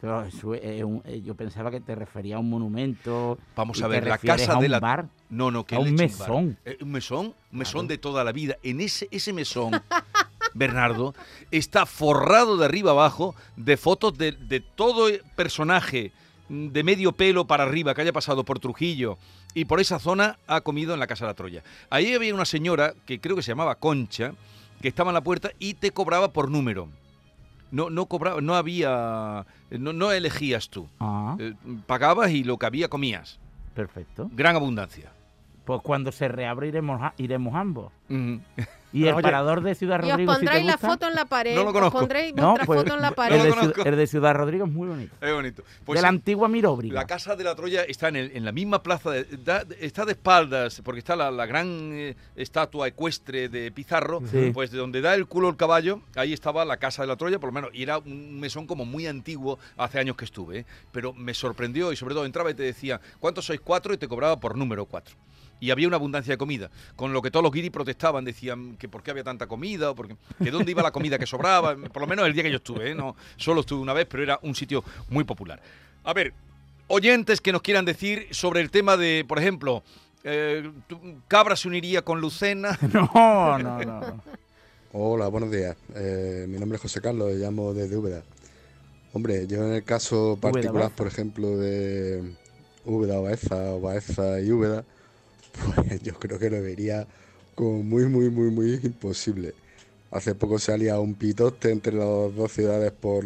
Pero 0.00 0.22
eso 0.24 0.54
es 0.54 0.82
un- 0.82 1.02
eh, 1.04 1.20
yo 1.24 1.34
pensaba 1.34 1.70
que 1.70 1.80
te 1.80 1.94
refería 1.94 2.36
a 2.36 2.38
un 2.38 2.48
monumento. 2.48 3.38
Vamos 3.54 3.82
a 3.82 3.86
ver, 3.88 4.06
la 4.06 4.16
Casa 4.18 4.54
de 4.56 4.64
un 4.66 4.70
la 4.70 4.80
bar. 4.80 5.06
No, 5.28 5.50
no, 5.50 5.64
que 5.64 5.74
A 5.74 5.78
un 5.78 5.94
leche 5.96 6.16
bar. 6.16 6.28
mesón. 6.30 6.58
Eh, 6.64 6.78
un 6.80 6.90
mesón, 6.92 7.34
un 7.52 7.58
mesón 7.58 7.72
Claro. 7.82 7.88
de 7.88 7.98
toda 7.98 8.24
la 8.24 8.32
vida. 8.32 8.56
En 8.62 8.80
ese, 8.80 9.08
ese 9.10 9.32
mesón, 9.32 9.72
Bernardo, 10.54 11.14
está 11.50 11.86
forrado 11.86 12.56
de 12.56 12.64
arriba 12.64 12.90
abajo 12.92 13.34
de 13.56 13.76
fotos 13.76 14.16
de, 14.16 14.32
de 14.32 14.60
todo 14.60 15.08
personaje 15.36 16.12
de 16.48 16.82
medio 16.82 17.12
pelo 17.12 17.46
para 17.46 17.62
arriba 17.64 17.94
que 17.94 18.00
haya 18.00 18.12
pasado 18.12 18.44
por 18.44 18.58
Trujillo 18.58 19.18
y 19.54 19.66
por 19.66 19.80
esa 19.80 20.00
zona 20.00 20.38
ha 20.48 20.62
comido 20.62 20.94
en 20.94 21.00
la 21.00 21.06
Casa 21.06 21.24
de 21.24 21.30
la 21.30 21.34
Troya. 21.34 21.62
Ahí 21.90 22.12
había 22.14 22.34
una 22.34 22.44
señora 22.44 22.94
que 23.06 23.20
creo 23.20 23.36
que 23.36 23.42
se 23.42 23.52
llamaba 23.52 23.76
Concha, 23.76 24.32
que 24.82 24.88
estaba 24.88 25.10
en 25.10 25.14
la 25.14 25.20
puerta 25.20 25.50
y 25.60 25.74
te 25.74 25.92
cobraba 25.92 26.32
por 26.32 26.50
número. 26.50 26.88
No, 27.70 27.88
no 27.90 28.06
cobraba, 28.06 28.40
no 28.40 28.54
había, 28.56 29.46
no, 29.70 29.92
no 29.92 30.10
elegías 30.12 30.68
tú. 30.70 30.88
Ah, 30.98 31.36
Eh, 31.38 31.54
pagabas 31.86 32.30
y 32.30 32.42
lo 32.44 32.58
que 32.58 32.66
había 32.66 32.88
comías. 32.88 33.38
perfecto. 33.74 34.28
Gran 34.32 34.56
abundancia. 34.56 35.10
Pues 35.64 35.80
cuando 35.82 36.10
se 36.10 36.26
reabra 36.28 36.66
iremos, 36.66 37.00
iremos 37.18 37.54
ambos. 37.54 37.92
Y 38.92 39.06
el 39.06 39.14
Oye, 39.14 39.22
parador 39.22 39.62
de 39.62 39.74
Ciudad 39.76 40.00
Y 40.02 40.06
os 40.06 40.10
Rodrigo, 40.10 40.32
si 40.34 40.40
te 40.40 40.44
pondréis 40.46 40.66
la 40.66 40.72
gusta? 40.72 40.88
foto 40.88 41.06
en 41.08 41.14
la 41.14 41.24
pared. 41.24 41.54
No 41.54 41.64
lo 41.64 41.72
conozco. 41.72 41.96
Os 41.98 42.02
pondréis 42.02 42.34
No, 42.34 42.42
vuestra 42.48 42.66
pues, 42.66 42.80
foto 42.80 42.94
en 42.94 43.00
la 43.00 43.08
el, 43.08 43.14
pared. 43.14 43.36
No 43.38 43.44
de 43.44 43.50
conozco. 43.50 43.82
el 43.84 43.96
de 43.96 44.06
Ciudad 44.08 44.34
Rodrigo 44.34 44.64
es 44.66 44.72
muy 44.72 44.88
bonito. 44.88 45.14
Es 45.20 45.32
bonito. 45.32 45.62
Pues 45.84 45.96
de 45.98 46.02
la 46.02 46.08
sí, 46.08 46.14
antigua 46.16 46.48
Miróbriga. 46.48 46.94
la 46.94 47.06
casa 47.06 47.36
de 47.36 47.44
la 47.44 47.54
Troya 47.54 47.82
está 47.84 48.08
en, 48.08 48.16
el- 48.16 48.36
en 48.36 48.44
la 48.44 48.50
misma 48.52 48.82
plaza, 48.82 49.10
de- 49.10 49.24
da- 49.44 49.64
está 49.78 50.04
de 50.04 50.12
espaldas, 50.12 50.82
porque 50.84 50.98
está 50.98 51.14
la, 51.14 51.30
la 51.30 51.46
gran 51.46 51.68
eh, 51.92 52.16
estatua 52.34 52.88
ecuestre 52.88 53.48
de 53.48 53.70
Pizarro, 53.70 54.22
Sí. 54.30 54.50
pues 54.52 54.70
de 54.72 54.78
donde 54.78 55.00
da 55.00 55.14
el 55.14 55.26
culo 55.26 55.48
el 55.48 55.56
caballo, 55.56 56.02
ahí 56.16 56.32
estaba 56.32 56.64
la 56.64 56.78
casa 56.78 57.02
de 57.02 57.08
la 57.08 57.16
Troya, 57.16 57.38
por 57.38 57.50
lo 57.50 57.52
menos, 57.52 57.70
y 57.72 57.82
era 57.84 57.98
un 57.98 58.40
mesón 58.40 58.66
como 58.66 58.84
muy 58.84 59.06
antiguo, 59.06 59.58
hace 59.76 60.00
años 60.00 60.16
que 60.16 60.24
estuve, 60.24 60.58
¿eh? 60.58 60.66
pero 60.90 61.12
me 61.12 61.32
sorprendió 61.34 61.92
y 61.92 61.96
sobre 61.96 62.14
todo 62.14 62.24
entraba 62.24 62.50
y 62.50 62.54
te 62.54 62.64
decía, 62.64 63.00
¿cuántos 63.20 63.44
sois 63.44 63.60
cuatro? 63.60 63.94
Y 63.94 63.98
te 63.98 64.08
cobraba 64.08 64.40
por 64.40 64.56
número 64.58 64.84
cuatro. 64.86 65.14
Y 65.60 65.70
había 65.70 65.86
una 65.86 65.96
abundancia 65.96 66.32
de 66.32 66.38
comida, 66.38 66.70
con 66.96 67.12
lo 67.12 67.22
que 67.22 67.30
todos 67.30 67.44
los 67.44 67.52
guiris 67.52 67.70
protestaban, 67.70 68.24
decían 68.24 68.76
que 68.76 68.88
por 68.88 69.02
qué 69.02 69.10
había 69.10 69.24
tanta 69.24 69.46
comida, 69.46 69.90
o 69.90 69.94
porque, 69.94 70.16
que 70.42 70.50
dónde 70.50 70.70
iba 70.70 70.82
la 70.82 70.90
comida 70.90 71.18
que 71.18 71.26
sobraba, 71.26 71.76
por 71.76 72.02
lo 72.02 72.08
menos 72.08 72.26
el 72.26 72.32
día 72.32 72.42
que 72.42 72.50
yo 72.50 72.56
estuve, 72.56 72.90
¿eh? 72.90 72.94
no 72.94 73.14
solo 73.36 73.60
estuve 73.60 73.80
una 73.80 73.92
vez, 73.92 74.06
pero 74.10 74.22
era 74.22 74.38
un 74.42 74.54
sitio 74.54 74.82
muy 75.10 75.24
popular. 75.24 75.60
A 76.04 76.12
ver, 76.14 76.32
oyentes 76.88 77.40
que 77.40 77.52
nos 77.52 77.62
quieran 77.62 77.84
decir 77.84 78.26
sobre 78.30 78.60
el 78.60 78.70
tema 78.70 78.96
de, 78.96 79.24
por 79.28 79.38
ejemplo, 79.38 79.82
eh, 80.24 80.70
Cabra 81.28 81.56
se 81.56 81.68
uniría 81.68 82.02
con 82.02 82.20
Lucena. 82.20 82.78
No, 82.92 83.58
no, 83.58 83.84
no. 83.84 84.22
Hola, 84.92 85.28
buenos 85.28 85.50
días. 85.50 85.76
Eh, 85.94 86.46
mi 86.48 86.58
nombre 86.58 86.76
es 86.76 86.82
José 86.82 87.00
Carlos, 87.00 87.32
llamo 87.34 87.72
desde 87.72 87.96
Úbeda. 87.96 88.22
Hombre, 89.12 89.46
yo 89.46 89.64
en 89.64 89.74
el 89.74 89.84
caso 89.84 90.36
particular, 90.40 90.90
por 90.90 91.06
ejemplo, 91.06 91.56
de 91.56 92.34
Úbeda 92.84 93.20
o 93.20 93.22
Baeza, 93.22 93.74
o 93.74 93.80
Baeza 93.80 94.40
y 94.40 94.50
Úbeda, 94.50 94.84
pues 95.52 96.02
yo 96.02 96.14
creo 96.14 96.38
que 96.38 96.50
lo 96.50 96.62
vería 96.62 97.06
como 97.54 97.82
muy, 97.82 98.06
muy, 98.06 98.30
muy, 98.30 98.50
muy 98.50 98.74
imposible. 98.82 99.54
Hace 100.10 100.34
poco 100.34 100.58
salía 100.58 100.98
un 101.00 101.14
pitote 101.14 101.70
entre 101.70 101.92
las 101.94 102.34
dos 102.34 102.52
ciudades 102.52 102.92
por, 102.92 103.24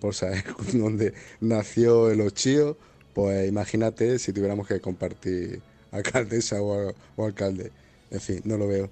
por 0.00 0.14
saber 0.14 0.44
dónde 0.74 1.14
nació 1.40 2.10
el 2.10 2.20
Ochío. 2.22 2.76
Pues 3.14 3.48
imagínate 3.48 4.18
si 4.18 4.32
tuviéramos 4.32 4.66
que 4.68 4.80
compartir 4.80 5.60
alcaldesa 5.92 6.60
o, 6.62 6.94
o 7.16 7.24
alcalde. 7.24 7.72
En 8.10 8.20
fin, 8.20 8.40
no 8.44 8.56
lo 8.56 8.68
veo 8.68 8.90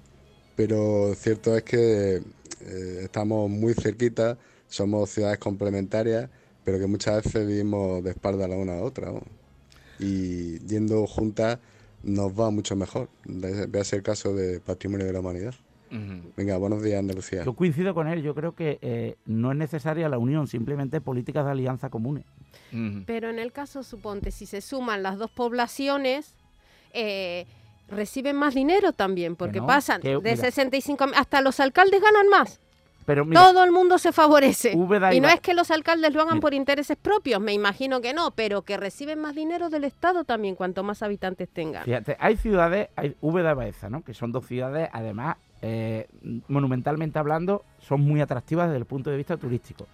pero 0.59 1.15
cierto 1.15 1.55
es 1.55 1.63
que 1.63 2.17
eh, 2.17 2.99
estamos 3.03 3.49
muy 3.49 3.73
cerquita, 3.73 4.37
somos 4.67 5.09
ciudades 5.09 5.39
complementarias, 5.39 6.29
pero 6.65 6.77
que 6.77 6.85
muchas 6.85 7.23
veces 7.23 7.47
vivimos 7.47 8.03
de 8.03 8.09
espalda 8.09 8.45
la 8.45 8.57
una 8.57 8.73
a 8.73 8.81
otra. 8.81 9.09
¿no? 9.09 9.21
Y 9.99 10.59
yendo 10.67 11.07
juntas 11.07 11.59
nos 12.03 12.31
va 12.39 12.49
mucho 12.51 12.75
mejor. 12.75 13.09
Véase 13.25 13.95
el 13.95 14.03
caso 14.03 14.33
de 14.33 14.59
Patrimonio 14.59 15.05
de 15.05 15.13
la 15.13 15.19
Humanidad. 15.19 15.53
Venga, 16.37 16.55
buenos 16.57 16.83
días, 16.83 16.99
Andalucía. 16.99 17.43
Yo 17.43 17.53
coincido 17.55 17.95
con 17.95 18.07
él. 18.07 18.21
Yo 18.21 18.35
creo 18.35 18.53
que 18.53 18.77
eh, 18.83 19.15
no 19.25 19.51
es 19.51 19.57
necesaria 19.57 20.07
la 20.07 20.19
unión, 20.19 20.47
simplemente 20.47 21.01
políticas 21.01 21.45
de 21.45 21.51
alianza 21.51 21.89
comunes. 21.89 22.25
Pero 23.07 23.29
en 23.31 23.39
el 23.39 23.51
caso, 23.51 23.81
suponte, 23.81 24.29
si 24.29 24.45
se 24.45 24.61
suman 24.61 25.01
las 25.01 25.17
dos 25.17 25.31
poblaciones, 25.31 26.35
eh, 26.93 27.47
reciben 27.87 28.35
más 28.35 28.53
dinero 28.53 28.93
también, 28.93 29.35
porque 29.35 29.59
no, 29.61 29.65
pasan 29.65 29.99
que, 30.01 30.09
de 30.09 30.19
mira. 30.19 30.35
65 30.37 31.07
mil- 31.07 31.15
hasta 31.15 31.41
los 31.41 31.59
alcaldes 31.59 32.01
ganan 32.01 32.27
más. 32.29 32.59
Pero 33.05 33.25
mira, 33.25 33.41
Todo 33.41 33.63
el 33.63 33.71
mundo 33.71 33.97
se 33.97 34.11
favorece. 34.11 34.73
Y 35.11 35.19
no 35.19 35.29
es 35.29 35.39
que 35.41 35.53
los 35.53 35.71
alcaldes 35.71 36.13
lo 36.13 36.21
hagan 36.21 36.35
Mira. 36.35 36.41
por 36.41 36.53
intereses 36.53 36.95
propios, 36.95 37.41
me 37.41 37.53
imagino 37.53 38.01
que 38.01 38.13
no, 38.13 38.31
pero 38.31 38.61
que 38.61 38.77
reciben 38.77 39.19
más 39.19 39.35
dinero 39.35 39.69
del 39.69 39.83
Estado 39.83 40.23
también, 40.25 40.55
cuanto 40.55 40.83
más 40.83 41.01
habitantes 41.01 41.49
tengan. 41.49 41.85
Fíjate, 41.85 42.17
hay 42.19 42.37
ciudades, 42.37 42.89
hay 42.95 43.15
Úbeda 43.21 43.51
y 43.51 43.55
Baeza, 43.55 43.89
¿no? 43.89 44.03
Que 44.03 44.13
son 44.13 44.31
dos 44.31 44.45
ciudades, 44.45 44.89
además, 44.93 45.37
eh, 45.61 46.07
monumentalmente 46.47 47.17
hablando, 47.19 47.63
son 47.79 48.01
muy 48.01 48.21
atractivas 48.21 48.67
desde 48.67 48.77
el 48.77 48.85
punto 48.85 49.09
de 49.09 49.17
vista 49.17 49.37
turístico. 49.37 49.87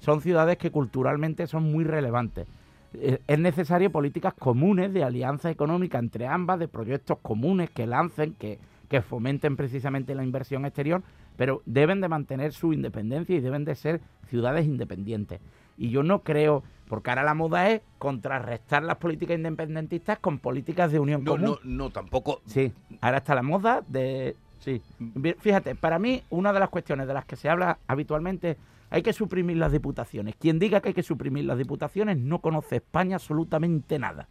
Son 0.00 0.20
ciudades 0.20 0.56
que 0.56 0.70
culturalmente 0.70 1.46
son 1.46 1.70
muy 1.70 1.84
relevantes. 1.84 2.46
Eh, 2.94 3.20
es 3.26 3.38
necesario 3.38 3.90
políticas 3.90 4.34
comunes 4.34 4.92
de 4.92 5.04
alianza 5.04 5.50
económica 5.50 5.98
entre 5.98 6.26
ambas, 6.26 6.58
de 6.58 6.68
proyectos 6.68 7.18
comunes 7.22 7.70
que 7.70 7.86
lancen, 7.86 8.34
que, 8.34 8.58
que 8.88 9.00
fomenten 9.00 9.56
precisamente 9.56 10.14
la 10.14 10.24
inversión 10.24 10.64
exterior, 10.64 11.02
pero 11.42 11.60
deben 11.66 12.00
de 12.00 12.08
mantener 12.08 12.52
su 12.52 12.72
independencia 12.72 13.34
y 13.34 13.40
deben 13.40 13.64
de 13.64 13.74
ser 13.74 14.00
ciudades 14.28 14.64
independientes. 14.64 15.40
Y 15.76 15.90
yo 15.90 16.04
no 16.04 16.20
creo, 16.22 16.62
porque 16.86 17.10
ahora 17.10 17.24
la 17.24 17.34
moda 17.34 17.68
es 17.68 17.80
contrarrestar 17.98 18.84
las 18.84 18.98
políticas 18.98 19.34
independentistas 19.38 20.20
con 20.20 20.38
políticas 20.38 20.92
de 20.92 21.00
unión 21.00 21.24
No, 21.24 21.32
común. 21.32 21.46
no, 21.46 21.58
no, 21.64 21.90
tampoco. 21.90 22.42
Sí, 22.46 22.72
ahora 23.00 23.16
está 23.18 23.34
la 23.34 23.42
moda 23.42 23.82
de... 23.88 24.36
Sí, 24.60 24.80
Bien, 25.00 25.34
fíjate, 25.36 25.74
para 25.74 25.98
mí 25.98 26.22
una 26.30 26.52
de 26.52 26.60
las 26.60 26.68
cuestiones 26.68 27.08
de 27.08 27.14
las 27.14 27.24
que 27.24 27.34
se 27.34 27.48
habla 27.48 27.76
habitualmente 27.88 28.56
hay 28.88 29.02
que 29.02 29.12
suprimir 29.12 29.56
las 29.56 29.72
diputaciones. 29.72 30.36
Quien 30.36 30.60
diga 30.60 30.80
que 30.80 30.90
hay 30.90 30.94
que 30.94 31.02
suprimir 31.02 31.44
las 31.46 31.58
diputaciones 31.58 32.18
no 32.18 32.38
conoce 32.38 32.76
España 32.76 33.16
absolutamente 33.16 33.98
nada. 33.98 34.28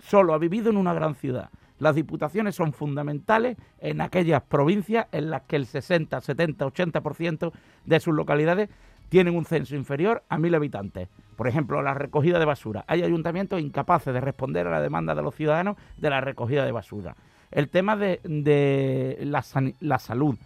Solo 0.00 0.34
ha 0.34 0.38
vivido 0.38 0.68
en 0.68 0.76
una 0.76 0.92
gran 0.92 1.14
ciudad. 1.14 1.48
Las 1.78 1.94
diputaciones 1.94 2.54
son 2.54 2.72
fundamentales 2.72 3.56
en 3.80 4.00
aquellas 4.00 4.42
provincias 4.42 5.06
en 5.12 5.30
las 5.30 5.42
que 5.42 5.56
el 5.56 5.66
60, 5.66 6.20
70, 6.20 6.66
80% 6.66 7.52
de 7.84 8.00
sus 8.00 8.14
localidades 8.14 8.68
tienen 9.08 9.36
un 9.36 9.44
censo 9.44 9.74
inferior 9.74 10.22
a 10.28 10.38
mil 10.38 10.54
habitantes. 10.54 11.08
Por 11.36 11.48
ejemplo, 11.48 11.82
la 11.82 11.94
recogida 11.94 12.38
de 12.38 12.44
basura. 12.44 12.84
Hay 12.88 13.02
ayuntamientos 13.02 13.60
incapaces 13.60 14.12
de 14.12 14.20
responder 14.20 14.66
a 14.66 14.70
la 14.70 14.80
demanda 14.80 15.14
de 15.14 15.22
los 15.22 15.34
ciudadanos 15.34 15.76
de 15.96 16.10
la 16.10 16.20
recogida 16.20 16.64
de 16.64 16.72
basura. 16.72 17.16
El 17.50 17.70
tema 17.70 17.96
de, 17.96 18.20
de 18.24 19.18
la, 19.22 19.42
la 19.80 19.98
salud. 19.98 20.36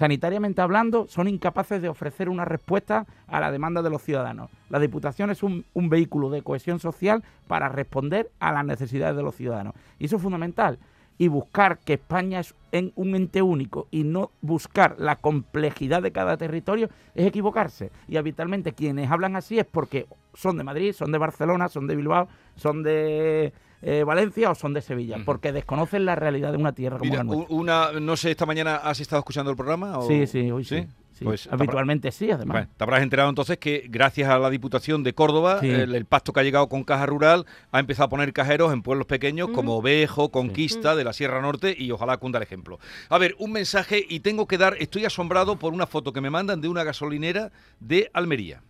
Sanitariamente 0.00 0.62
hablando, 0.62 1.06
son 1.08 1.28
incapaces 1.28 1.82
de 1.82 1.90
ofrecer 1.90 2.30
una 2.30 2.46
respuesta 2.46 3.04
a 3.26 3.38
la 3.38 3.52
demanda 3.52 3.82
de 3.82 3.90
los 3.90 4.00
ciudadanos. 4.00 4.48
La 4.70 4.78
Diputación 4.78 5.28
es 5.28 5.42
un, 5.42 5.66
vehículo 5.74 6.30
de 6.30 6.40
cohesión 6.40 6.80
social 6.80 7.22
para 7.46 7.68
responder 7.68 8.30
a 8.40 8.50
las 8.50 8.64
necesidades 8.64 9.14
de 9.14 9.22
los 9.22 9.34
ciudadanos. 9.34 9.74
Y 9.98 10.06
eso 10.06 10.16
es 10.16 10.22
fundamental. 10.22 10.78
Y 11.18 11.28
buscar 11.28 11.80
que 11.80 11.92
España 11.92 12.40
es 12.40 12.54
un 12.94 13.14
ente 13.14 13.42
único 13.42 13.88
y 13.90 14.04
no 14.04 14.30
buscar 14.40 14.96
la 14.98 15.16
complejidad 15.16 16.00
de 16.00 16.12
cada 16.12 16.38
territorio 16.38 16.88
es 17.14 17.26
equivocarse. 17.26 17.90
Y 18.08 18.16
habitualmente 18.16 18.72
quienes 18.72 19.10
hablan 19.10 19.36
así 19.36 19.58
es 19.58 19.66
porque 19.66 20.06
son 20.32 20.56
de 20.56 20.64
Madrid, 20.64 20.94
son 20.94 21.12
de 21.12 21.18
Barcelona, 21.18 21.68
son 21.68 21.86
de 21.86 21.96
Bilbao, 21.96 22.26
son 22.56 22.82
de 22.82 23.52
eh, 23.82 24.04
Valencia 24.04 24.50
o 24.50 24.54
son 24.54 24.74
de 24.74 24.82
Sevilla, 24.82 25.18
porque 25.24 25.52
desconocen 25.52 26.04
la 26.04 26.14
realidad 26.14 26.52
de 26.52 26.58
una 26.58 26.72
tierra 26.72 26.98
como 26.98 27.10
Mira, 27.10 27.24
la 27.24 27.24
nuestra. 27.24 27.54
una, 27.56 27.92
no 28.00 28.16
sé, 28.16 28.30
esta 28.30 28.46
mañana 28.46 28.76
has 28.76 29.00
estado 29.00 29.20
escuchando 29.20 29.50
el 29.50 29.56
programa. 29.56 29.98
o- 29.98 30.06
Sí, 30.06 30.26
sí, 30.26 30.50
hoy 30.50 30.64
sí. 30.64 30.80
sí. 31.12 31.24
Pues 31.24 31.48
Habitualmente 31.52 32.10
sí, 32.12 32.30
además. 32.30 32.54
Bueno, 32.54 32.68
te 32.78 32.82
habrás 32.84 33.02
enterado 33.02 33.28
entonces 33.28 33.58
que 33.58 33.84
gracias 33.90 34.30
a 34.30 34.38
la 34.38 34.48
Diputación 34.48 35.02
de 35.02 35.12
Córdoba, 35.12 35.60
Sí. 35.60 35.68
el, 35.70 35.94
el 35.94 36.04
pacto 36.06 36.32
que 36.32 36.40
ha 36.40 36.42
llegado 36.42 36.68
con 36.70 36.82
Caja 36.82 37.04
Rural 37.04 37.44
ha 37.72 37.78
empezado 37.78 38.06
a 38.06 38.08
poner 38.08 38.32
cajeros 38.32 38.72
en 38.72 38.80
pueblos 38.82 39.06
pequeños 39.06 39.50
como 39.50 39.76
Ovejo, 39.76 40.30
Conquista, 40.30 40.96
de 40.96 41.04
la 41.04 41.12
Sierra 41.12 41.42
Norte 41.42 41.74
y 41.78 41.90
ojalá 41.90 42.16
cunda 42.16 42.38
el 42.38 42.42
ejemplo. 42.44 42.78
A 43.10 43.18
ver, 43.18 43.34
un 43.38 43.52
mensaje 43.52 44.02
y 44.08 44.20
tengo 44.20 44.46
que 44.48 44.56
dar, 44.56 44.76
estoy 44.78 45.04
asombrado 45.04 45.56
por 45.56 45.74
una 45.74 45.86
foto 45.86 46.12
que 46.14 46.22
me 46.22 46.30
mandan 46.30 46.62
de 46.62 46.68
una 46.68 46.84
gasolinera 46.84 47.52
de 47.80 48.10
Almería. 48.14 48.62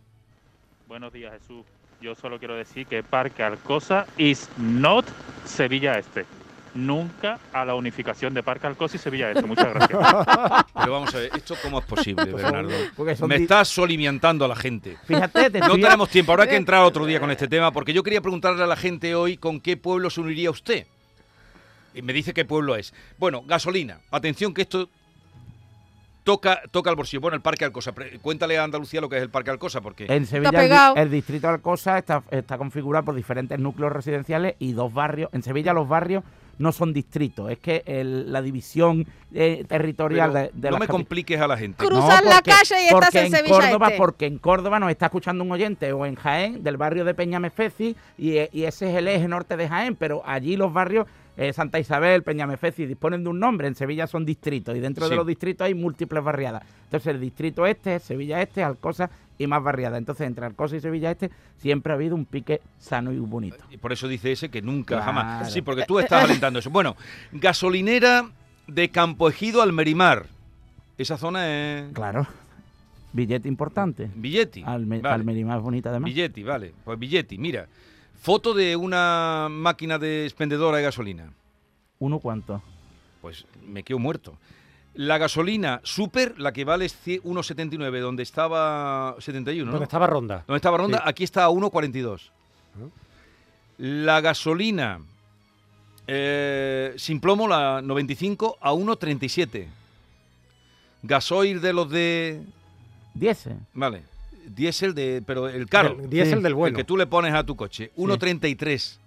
Buenos 0.89 1.13
días, 1.13 1.33
Jesús. 1.41 1.65
Yo 2.01 2.15
solo 2.15 2.39
quiero 2.39 2.57
decir 2.57 2.87
que 2.87 3.03
Parque 3.03 3.43
Alcosa 3.43 4.07
is 4.17 4.49
not 4.57 5.05
Sevilla 5.45 5.99
Este. 5.99 6.25
Nunca 6.73 7.39
a 7.53 7.65
la 7.65 7.75
unificación 7.75 8.33
de 8.33 8.43
Parque 8.43 8.69
Alcosa 8.69 8.97
y 8.97 8.99
Sevilla 8.99 9.31
Este. 9.31 9.43
Muchas 9.43 9.75
gracias. 9.75 9.99
Pero 10.75 10.93
vamos 10.93 11.15
a 11.15 11.19
ver, 11.19 11.31
¿esto 11.37 11.57
cómo 11.63 11.79
es 11.79 11.85
posible, 11.85 12.25
Bernardo? 12.25 12.71
Me 13.27 13.37
estás 13.37 13.69
solimientando 13.69 14.47
a 14.47 14.49
la 14.49 14.57
gente. 14.57 14.97
Fíjate, 15.05 15.51
te 15.51 15.61
No 15.61 15.75
tenemos 15.75 16.09
tiempo, 16.09 16.33
habrá 16.33 16.47
que 16.47 16.57
entrar 16.57 16.83
otro 16.85 17.05
día 17.05 17.21
con 17.21 17.31
este 17.31 17.49
tema, 17.49 17.71
porque 17.71 17.93
yo 17.93 18.03
quería 18.03 18.23
preguntarle 18.23 18.63
a 18.63 18.67
la 18.67 18.77
gente 18.77 19.15
hoy 19.15 19.37
con 19.37 19.61
qué 19.61 19.77
pueblo 19.77 20.09
se 20.09 20.23
uniría 20.23 20.51
usted. 20.51 20.87
Y 21.93 22.01
me 22.01 22.15
dice 22.15 22.33
qué 22.33 22.47
pueblo 22.47 22.77
es. 22.77 22.95
Bueno, 23.19 23.43
gasolina. 23.47 24.01
Atención 24.11 24.55
que 24.55 24.63
esto 24.63 24.89
toca, 26.25 26.61
toca 26.71 26.91
el 26.91 26.97
bolsillo. 26.97 27.21
Bueno, 27.21 27.37
el 27.37 27.43
Parque 27.43 27.65
Alcosa. 27.65 27.93
Cuéntale 28.23 28.59
a 28.59 28.65
Andalucía 28.65 29.01
lo 29.01 29.09
que 29.09 29.17
es 29.17 29.23
el 29.23 29.31
Parque 29.31 29.51
Alcosa, 29.51 29.81
porque... 29.81 30.07
En 30.09 30.27
Sevilla 30.27 30.93
el, 30.95 30.99
el 30.99 31.11
distrito 31.11 31.47
de 31.49 31.55
Alcosa 31.55 31.99
está, 31.99 32.23
está 32.31 32.59
configurado 32.59 33.05
por 33.07 33.15
diferentes 33.15 33.59
núcleos 33.59 33.93
residenciales 33.93 34.55
y 34.59 34.73
dos 34.73 34.93
barrios. 34.93 35.31
En 35.33 35.43
Sevilla 35.43 35.73
los 35.73 35.89
barrios 35.89 36.23
no 36.59 36.73
son 36.73 36.93
distritos, 36.93 37.51
es 37.51 37.59
que 37.59 37.83
el- 37.87 38.31
la 38.31 38.43
división 38.43 39.07
eh, 39.33 39.65
territorial 39.67 40.31
Pero 40.31 40.45
de, 40.45 40.51
de 40.53 40.71
no 40.71 40.79
me 40.79 40.89
compliques 40.89 41.41
a 41.41 41.47
la 41.47 41.57
gente. 41.57 41.83
Cru- 41.83 41.89
Cruzas 41.89 42.23
la 42.23 42.43
calle 42.43 42.83
y 42.83 42.85
estás 42.85 43.01
porque 43.01 43.19
en 43.21 43.25
en 43.27 43.31
Sevilla 43.33 43.55
Córdoba, 43.61 43.87
Este. 43.87 43.97
Porque 43.99 44.27
en 44.27 44.39
Córdoba 44.39 44.79
nos 44.79 44.91
está 44.91 45.07
escuchando 45.07 45.43
un 45.43 45.51
oyente, 45.53 45.91
o 45.95 46.05
en 46.05 46.17
Jaén, 46.17 46.63
del 46.63 46.77
barrio 46.77 47.07
de 47.07 47.15
Peñamefeci, 47.15 47.97
y, 48.19 48.37
eh, 48.37 48.51
y 48.53 48.65
ese 48.65 48.91
es 48.91 48.97
el 48.97 49.09
eje 49.09 49.27
norte 49.27 49.57
de 49.57 49.69
Jaén, 49.71 49.97
pero 49.97 50.21
allí 50.27 50.57
los 50.59 50.71
barrios, 50.71 51.07
eh, 51.43 51.55
Santa 51.55 51.79
Isabel, 51.79 52.23
Peñamefeci, 52.23 52.85
disponen 52.85 53.25
de 53.25 53.31
un 53.31 53.41
nombre, 53.41 53.67
en 53.67 53.75
Sevilla 53.75 54.07
son 54.07 54.27
distritos, 54.27 54.77
y 54.77 54.81
dentro 54.81 55.05
Sí. 55.07 55.11
de 55.11 55.17
los 55.17 55.27
distritos 55.27 55.65
hay 55.65 55.73
múltiples 55.75 56.23
barriadas. 56.23 56.63
Entonces 56.85 57.15
el 57.15 57.19
distrito 57.21 57.65
este 57.67 57.95
es 57.95 58.03
Sevilla 58.03 58.43
Este, 58.43 58.63
Alcosa 58.63 59.09
y 59.39 59.47
más 59.47 59.63
barriada. 59.63 59.97
Entonces 59.97 60.27
entre 60.27 60.45
Alcosa 60.45 60.77
y 60.77 60.81
Sevilla 60.81 61.11
Este 61.11 61.31
siempre 61.57 61.93
ha 61.93 61.97
habido 61.97 62.15
un 62.15 62.27
pique 62.27 62.61
sano 62.79 63.11
y 63.11 63.19
bonito. 63.19 63.57
Y 63.71 63.79
por 63.79 63.91
eso 63.91 64.07
dice 64.07 64.33
ese 64.33 64.51
que 64.51 64.61
nunca, 64.61 64.97
Claro. 64.97 65.05
jamás. 65.05 65.51
Sí, 65.51 65.63
porque 65.63 65.85
tú 65.87 65.99
estás 65.99 66.25
alentando 66.25 66.59
eso. 66.59 66.69
Bueno, 66.69 66.95
gasolinera 67.33 68.29
de 68.67 68.91
Campo 68.91 69.29
Ejido 69.31 69.63
al 69.63 69.73
Merimar. 69.73 70.27
Esa 70.99 71.17
zona 71.17 71.49
es... 71.49 71.93
Claro. 71.95 72.27
Billete 73.15 73.49
importante. 73.49 74.11
Alme, 74.67 75.01
Vale. 75.01 75.15
Almería 75.15 75.47
más 75.47 75.63
bonita 75.63 75.89
además. 75.91 76.11
Billetti, 76.11 76.43
vale. 76.43 76.73
Pues 76.85 76.99
Billetti, 76.99 77.39
mira. 77.39 77.67
Foto 78.21 78.53
de 78.55 78.77
una 78.77 79.49
máquina 79.51 79.99
de 79.99 80.25
expendedora 80.25 80.77
de 80.77 80.83
gasolina. 80.85 81.33
¿Uno 81.99 82.19
cuánto? 82.19 82.63
Pues 83.23 83.47
me 83.67 83.83
quedo 83.83 83.99
muerto. 83.99 84.37
La 84.95 85.19
gasolina 85.19 85.81
super, 85.85 86.39
la 86.39 86.53
que 86.53 86.65
vale 86.65 86.87
cie- 86.87 87.23
1,79, 87.23 88.01
donde 88.01 88.23
estaba 88.23 89.15
71, 89.21 89.65
¿no? 89.67 89.73
Donde 89.73 89.85
estaba 89.85 90.07
Ronda. 90.07 90.45
Donde 90.47 90.57
estaba 90.57 90.77
Ronda, 90.79 90.99
Sí. 90.99 91.05
aquí 91.07 91.25
está 91.25 91.45
a 91.45 91.51
1,42. 91.51 92.31
La 93.79 94.21
gasolina 94.21 95.01
eh, 96.07 96.93
sin 96.97 97.21
plomo, 97.21 97.47
la 97.49 97.81
95, 97.83 98.59
a 98.61 98.73
1,37. 98.73 99.69
Gasoil 101.03 101.61
de 101.61 101.73
los 101.73 101.89
de... 101.89 102.43
Diésel. 103.15 103.57
Vale. 103.73 104.03
Diésel 104.55 104.95
de... 104.95 105.23
Pero 105.27 105.49
el 105.49 105.67
caro. 105.69 105.97
Diésel 106.09 106.39
Sí. 106.39 106.43
del 106.43 106.47
El 106.53 106.55
bueno. 106.55 106.77
que 106.77 106.85
tú 106.85 106.97
le 106.97 107.07
pones 107.07 107.33
a 107.35 107.45
tu 107.45 107.57
coche. 107.57 107.91
1,33. 107.97 108.99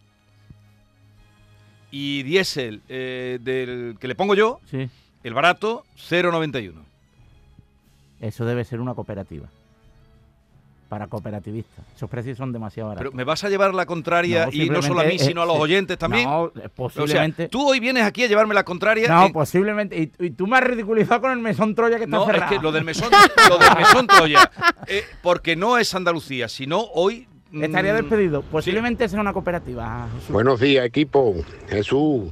Y 1.92 2.24
diésel 2.24 2.82
eh, 2.90 3.38
del 3.42 3.98
que 4.00 4.08
le 4.08 4.16
pongo 4.16 4.34
yo, 4.36 4.60
Sí. 4.72 4.90
el 5.24 5.34
barato, 5.34 5.86
0,91. 6.10 6.74
Eso 8.20 8.46
debe 8.46 8.64
ser 8.64 8.80
una 8.80 8.94
cooperativa. 8.96 9.48
Para 10.94 11.08
cooperativistas. 11.08 11.84
Esos 11.96 12.08
precios 12.08 12.38
son 12.38 12.52
demasiado 12.52 12.90
baratos. 12.90 13.06
Pero 13.10 13.18
me 13.18 13.24
vas 13.24 13.44
a 13.44 13.50
llevar 13.50 13.74
la 13.74 13.88
contraria 13.88 14.46
No, 14.46 14.52
y 14.54 14.70
no 14.70 14.80
solo 14.84 15.00
a 15.02 15.06
mí, 15.06 15.18
sino 15.18 15.42
a 15.42 15.46
los 15.48 15.58
oyentes 15.58 15.98
también. 15.98 16.26
No, 16.30 16.44
o 16.44 16.52
sea, 16.52 16.70
posiblemente. 16.70 17.48
tú 17.50 17.68
hoy 17.68 17.80
vienes 17.80 18.04
aquí 18.04 18.24
a 18.24 18.28
llevarme 18.28 18.54
la 18.54 18.64
contraria. 18.64 19.08
no, 19.10 19.26
en- 19.26 19.34
posiblemente. 19.34 19.98
Y, 20.20 20.26
y 20.26 20.30
tú 20.30 20.46
me 20.46 20.58
has 20.58 20.64
ridiculizado 20.64 21.22
con 21.22 21.32
el 21.32 21.40
mesón 21.40 21.74
Troya 21.74 21.98
que 21.98 22.04
está 22.04 22.16
No, 22.18 22.26
es 22.26 22.32
cerrado. 22.32 22.50
que 22.56 22.62
lo 22.62 22.72
del 22.72 22.84
mesón, 22.84 23.10
lo 23.50 23.58
del 23.58 23.76
mesón 23.76 24.06
Troya, 24.06 24.52
eh, 24.86 25.04
porque 25.24 25.56
no 25.56 25.80
es 25.80 25.96
Andalucía, 25.96 26.48
sino 26.48 26.80
hoy... 26.94 27.28
mm, 27.50 27.64
Estaría 27.64 27.96
despedido. 27.96 28.44
Posiblemente 28.44 29.10
sea 29.10 29.20
una 29.20 29.34
cooperativa. 29.34 30.08
Jesús. 30.14 30.30
Buenos 30.30 30.60
días, 30.60 30.86
equipo. 30.86 31.34
Jesús. 31.70 32.26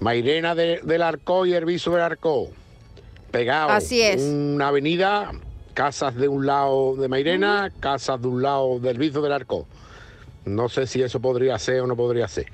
Mairena 0.00 0.56
de- 0.56 0.80
del 0.82 1.02
Arco 1.02 1.46
y 1.46 1.52
Herbiso 1.52 1.92
del 1.92 2.00
Arco. 2.02 2.48
Pegado. 3.30 3.70
Así 3.70 4.02
es. 4.02 4.20
Una 4.22 4.68
avenida, 4.68 5.30
casas 5.74 6.14
de 6.14 6.28
un 6.28 6.46
lado 6.46 6.96
de 6.96 7.08
Mairena, 7.08 7.70
casas 7.80 8.20
de 8.22 8.28
un 8.28 8.40
lado 8.42 8.78
del 8.78 8.96
Herbiso 8.96 9.20
del 9.20 9.32
Arco. 9.32 9.66
No 10.46 10.68
sé 10.68 10.86
si 10.86 11.02
eso 11.02 11.20
podría 11.20 11.58
ser 11.58 11.80
o 11.80 11.86
no 11.86 11.96
podría 11.96 12.28
ser. 12.28 12.46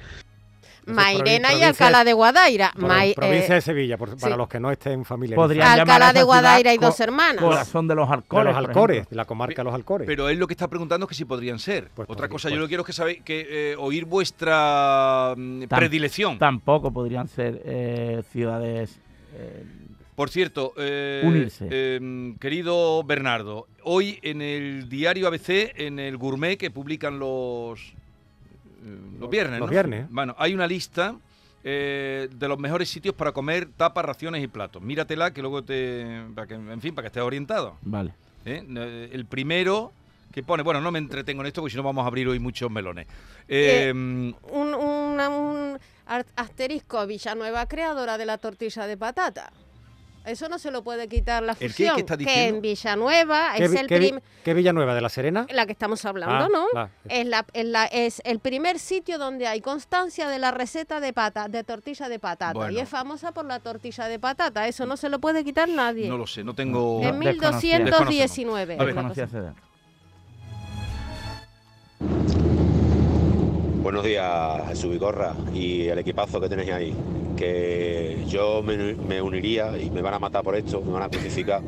Mairena 0.86 1.52
y 1.54 1.62
Alcalá 1.62 2.02
de 2.04 2.14
Guadaira. 2.14 2.72
Mai- 2.76 3.14
provincia 3.14 3.52
eh, 3.52 3.54
de 3.56 3.60
Sevilla, 3.60 3.98
por- 3.98 4.16
para 4.18 4.32
sí. 4.34 4.38
los 4.38 4.48
que 4.48 4.58
no 4.58 4.70
estén 4.72 5.04
familiarizados. 5.04 5.78
Alcalá 5.80 6.12
de 6.12 6.22
Guadaira 6.22 6.72
y 6.74 6.78
dos 6.78 6.98
hermanas. 7.00 7.36
Corazón 7.44 7.86
de 7.86 7.94
los 7.94 8.08
De 8.08 8.14
Alcores. 8.14 8.54
los 8.54 8.54
por 8.62 8.70
Alcores, 8.70 9.08
de 9.10 9.16
la 9.16 9.24
comarca 9.24 9.56
de 9.60 9.64
los 9.64 9.74
Alcores. 9.74 10.06
Pero 10.06 10.28
él 10.28 10.38
lo 10.38 10.46
que 10.46 10.54
está 10.54 10.68
preguntando 10.68 11.04
es 11.04 11.08
que 11.10 11.14
si 11.14 11.24
podrían 11.26 11.58
ser. 11.58 11.90
Pues 11.94 12.06
Otra 12.08 12.22
podría- 12.28 12.32
cosa, 12.32 12.48
yo 12.50 12.56
lo 12.56 12.62
que 12.64 12.68
quiero 12.68 12.80
es 12.82 12.86
que 12.86 12.92
sabe, 12.92 13.20
que 13.20 13.46
eh, 13.72 13.76
oír 13.78 14.04
vuestra 14.06 15.34
mm, 15.36 15.64
predilección. 15.64 16.38
Tampoco 16.38 16.90
podrían 16.92 17.28
ser 17.28 17.60
eh, 17.64 18.22
ciudades. 18.32 18.98
Por 20.20 20.28
cierto, 20.28 20.74
eh, 20.76 21.22
Unirse. 21.24 21.66
eh, 21.70 22.34
querido 22.38 23.02
Bernardo, 23.04 23.66
hoy 23.84 24.18
en 24.20 24.42
el 24.42 24.86
diario 24.90 25.26
ABC, 25.28 25.72
en 25.76 25.98
el 25.98 26.18
gourmet 26.18 26.58
que 26.58 26.70
publican 26.70 27.18
los, 27.18 27.80
eh, 27.80 28.98
los 29.18 29.30
viernes, 29.30 29.60
los 29.60 29.68
¿no? 29.68 29.72
viernes. 29.72 30.06
Bueno, 30.10 30.34
hay 30.38 30.52
una 30.52 30.66
lista 30.66 31.14
eh, 31.64 32.28
de 32.30 32.48
los 32.48 32.58
mejores 32.58 32.90
sitios 32.90 33.14
para 33.14 33.32
comer 33.32 33.68
tapas, 33.78 34.04
raciones 34.04 34.44
y 34.44 34.46
platos. 34.48 34.82
Míratela 34.82 35.30
que 35.32 35.40
luego 35.40 35.62
te... 35.64 36.04
Para 36.34 36.46
que, 36.46 36.52
en 36.56 36.80
fin, 36.82 36.94
para 36.94 37.04
que 37.04 37.06
estés 37.06 37.22
orientado. 37.22 37.78
vale. 37.80 38.12
¿eh? 38.44 39.08
El 39.12 39.24
primero 39.24 39.90
que 40.34 40.42
pone... 40.42 40.62
Bueno, 40.62 40.82
no 40.82 40.90
me 40.92 40.98
entretengo 40.98 41.40
en 41.40 41.46
esto 41.46 41.62
porque 41.62 41.70
si 41.70 41.76
no 41.78 41.82
vamos 41.82 42.04
a 42.04 42.08
abrir 42.08 42.28
hoy 42.28 42.38
muchos 42.38 42.70
melones. 42.70 43.06
Eh, 43.48 43.90
un, 43.90 44.34
una- 44.74 45.28
un 45.30 45.78
asterisco 46.36 47.06
Villanueva, 47.06 47.64
creadora 47.64 48.18
de 48.18 48.26
la 48.26 48.36
tortilla 48.36 48.86
de 48.86 48.98
patata. 48.98 49.50
Eso 50.26 50.48
no 50.50 50.58
se 50.58 50.70
lo 50.70 50.84
puede 50.84 51.08
quitar 51.08 51.42
la 51.42 51.54
qué? 51.54 51.68
fusión. 51.68 51.94
¿Qué 51.94 52.00
está 52.02 52.16
que 52.18 52.48
en 52.48 52.60
Villanueva 52.60 53.52
¿Qué, 53.56 53.64
es 53.64 53.74
el 53.74 53.86
qué 53.86 53.98
vi- 53.98 54.08
prim- 54.10 54.20
qué 54.44 54.52
Villanueva 54.54 54.94
de 54.94 55.00
la 55.00 55.08
Serena? 55.08 55.46
la 55.50 55.64
que 55.64 55.72
estamos 55.72 56.04
hablando, 56.04 56.44
Ah, 56.44 56.48
¿no? 56.52 56.66
la- 56.74 56.90
Es, 57.08 57.26
la, 57.26 57.46
es, 57.54 57.64
la- 57.64 57.86
es 57.86 58.20
el 58.24 58.38
primer 58.38 58.78
sitio 58.78 59.18
donde 59.18 59.46
hay 59.46 59.60
constancia 59.62 60.28
de 60.28 60.38
la 60.38 60.50
receta 60.50 61.00
de 61.00 61.12
pata, 61.14 61.48
de 61.48 61.64
tortilla 61.64 62.08
de 62.10 62.18
patata. 62.18 62.52
Bueno. 62.52 62.72
Y 62.72 62.78
es 62.80 62.88
famosa 62.88 63.32
por 63.32 63.46
la 63.46 63.60
tortilla 63.60 64.08
de 64.08 64.18
patata. 64.18 64.68
Eso 64.68 64.84
no 64.84 64.96
se 64.98 65.08
lo 65.08 65.20
puede 65.20 65.42
quitar 65.42 65.68
nadie. 65.68 66.06
no 66.08 66.18
lo 66.18 66.26
sé, 66.26 66.44
no 66.44 66.54
tengo... 66.54 67.00
en 67.02 67.18
No, 67.18 67.24
desconocía. 67.24 67.78
1219. 67.78 68.74
A 68.74 68.76
ver, 68.78 68.88
es 68.90 68.94
la 68.94 69.02
Desconocía. 69.02 69.54
Buenos 73.82 74.04
días, 74.04 74.68
Jesús 74.68 74.90
Vigorra 74.90 75.34
y 75.54 75.88
el 75.88 75.98
equipazo 75.98 76.40
que 76.40 76.48
tenéis 76.48 76.70
ahí. 76.72 76.94
Que 77.40 78.18
yo 78.28 78.62
me, 78.62 78.94
me 78.94 79.22
uniría 79.22 79.78
y 79.78 79.90
me 79.90 80.02
van 80.02 80.14
a 80.14 80.18
matar 80.18 80.44
por 80.44 80.54
esto, 80.54 80.82
me 80.82 80.92
van 80.92 81.04
a 81.04 81.08
crucificar 81.08 81.62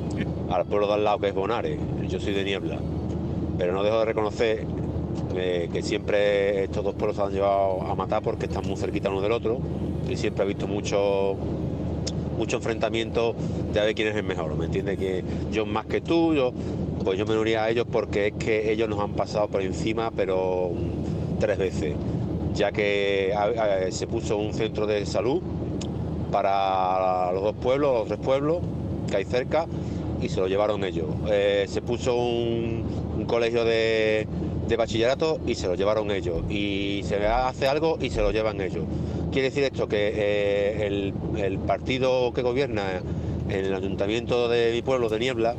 al 0.50 0.64
pueblo 0.64 0.86
de 0.86 0.94
al 0.94 1.04
lado 1.04 1.18
que 1.18 1.28
es 1.28 1.34
Bonares. 1.34 1.78
Yo 2.08 2.18
soy 2.18 2.32
de 2.32 2.44
Niebla. 2.44 2.78
Pero 3.58 3.72
no 3.74 3.82
dejo 3.82 3.98
de 3.98 4.04
reconocer 4.06 4.64
eh, 5.36 5.68
que 5.70 5.82
siempre 5.82 6.64
estos 6.64 6.82
dos 6.82 6.94
pueblos 6.94 7.16
se 7.16 7.22
han 7.22 7.32
llevado 7.32 7.82
a 7.82 7.94
matar 7.94 8.22
porque 8.22 8.46
están 8.46 8.66
muy 8.66 8.76
cerquita 8.76 9.10
uno 9.10 9.20
del 9.20 9.32
otro 9.32 9.58
y 10.08 10.16
siempre 10.16 10.44
he 10.44 10.48
visto 10.48 10.66
mucho 10.66 11.36
mucho 12.38 12.56
enfrentamiento 12.56 13.34
de 13.72 13.80
a 13.80 13.84
ver 13.84 13.94
quién 13.94 14.08
es 14.08 14.16
el 14.16 14.22
mejor, 14.22 14.56
¿me 14.56 14.66
entiendes? 14.66 14.96
Que 14.96 15.24
yo 15.50 15.66
más 15.66 15.86
que 15.86 16.00
tú, 16.00 16.34
yo, 16.34 16.52
pues 17.04 17.18
yo 17.18 17.26
me 17.26 17.36
uniría 17.36 17.64
a 17.64 17.70
ellos 17.70 17.84
porque 17.90 18.28
es 18.28 18.34
que 18.34 18.72
ellos 18.72 18.88
nos 18.88 19.00
han 19.00 19.12
pasado 19.14 19.48
por 19.48 19.60
encima, 19.60 20.12
pero 20.12 20.70
tres 21.40 21.58
veces, 21.58 21.94
ya 22.58 22.72
que 22.72 23.32
se 23.90 24.06
puso 24.08 24.36
un 24.36 24.52
centro 24.52 24.86
de 24.86 25.06
salud 25.06 25.40
para 26.32 27.32
los 27.32 27.42
dos 27.42 27.54
pueblos, 27.54 28.00
los 28.00 28.08
tres 28.08 28.18
pueblos 28.18 28.58
que 29.08 29.16
hay 29.16 29.24
cerca, 29.24 29.66
y 30.20 30.28
se 30.28 30.40
lo 30.40 30.48
llevaron 30.48 30.82
ellos. 30.82 31.06
Eh, 31.30 31.66
se 31.68 31.80
puso 31.80 32.16
un, 32.16 33.24
colegio 33.26 33.64
de, 33.64 34.26
de 34.66 34.76
bachillerato 34.76 35.38
y 35.46 35.54
se 35.54 35.68
lo 35.68 35.74
llevaron 35.74 36.10
ellos. 36.10 36.42
Y 36.50 37.02
se 37.04 37.24
hace 37.26 37.68
algo 37.68 37.98
y 38.00 38.10
se 38.10 38.22
lo 38.22 38.32
llevan 38.32 38.60
ellos. 38.60 38.84
Quiere 39.30 39.50
decir 39.50 39.64
esto 39.64 39.88
que 39.88 40.12
eh, 40.14 40.86
el, 40.86 41.14
el 41.36 41.58
partido 41.58 42.32
que 42.32 42.42
gobierna 42.42 43.02
en 43.48 43.64
el 43.64 43.74
ayuntamiento 43.74 44.48
de 44.48 44.72
mi 44.72 44.82
pueblo 44.82 45.08
de 45.08 45.18
Niebla, 45.18 45.54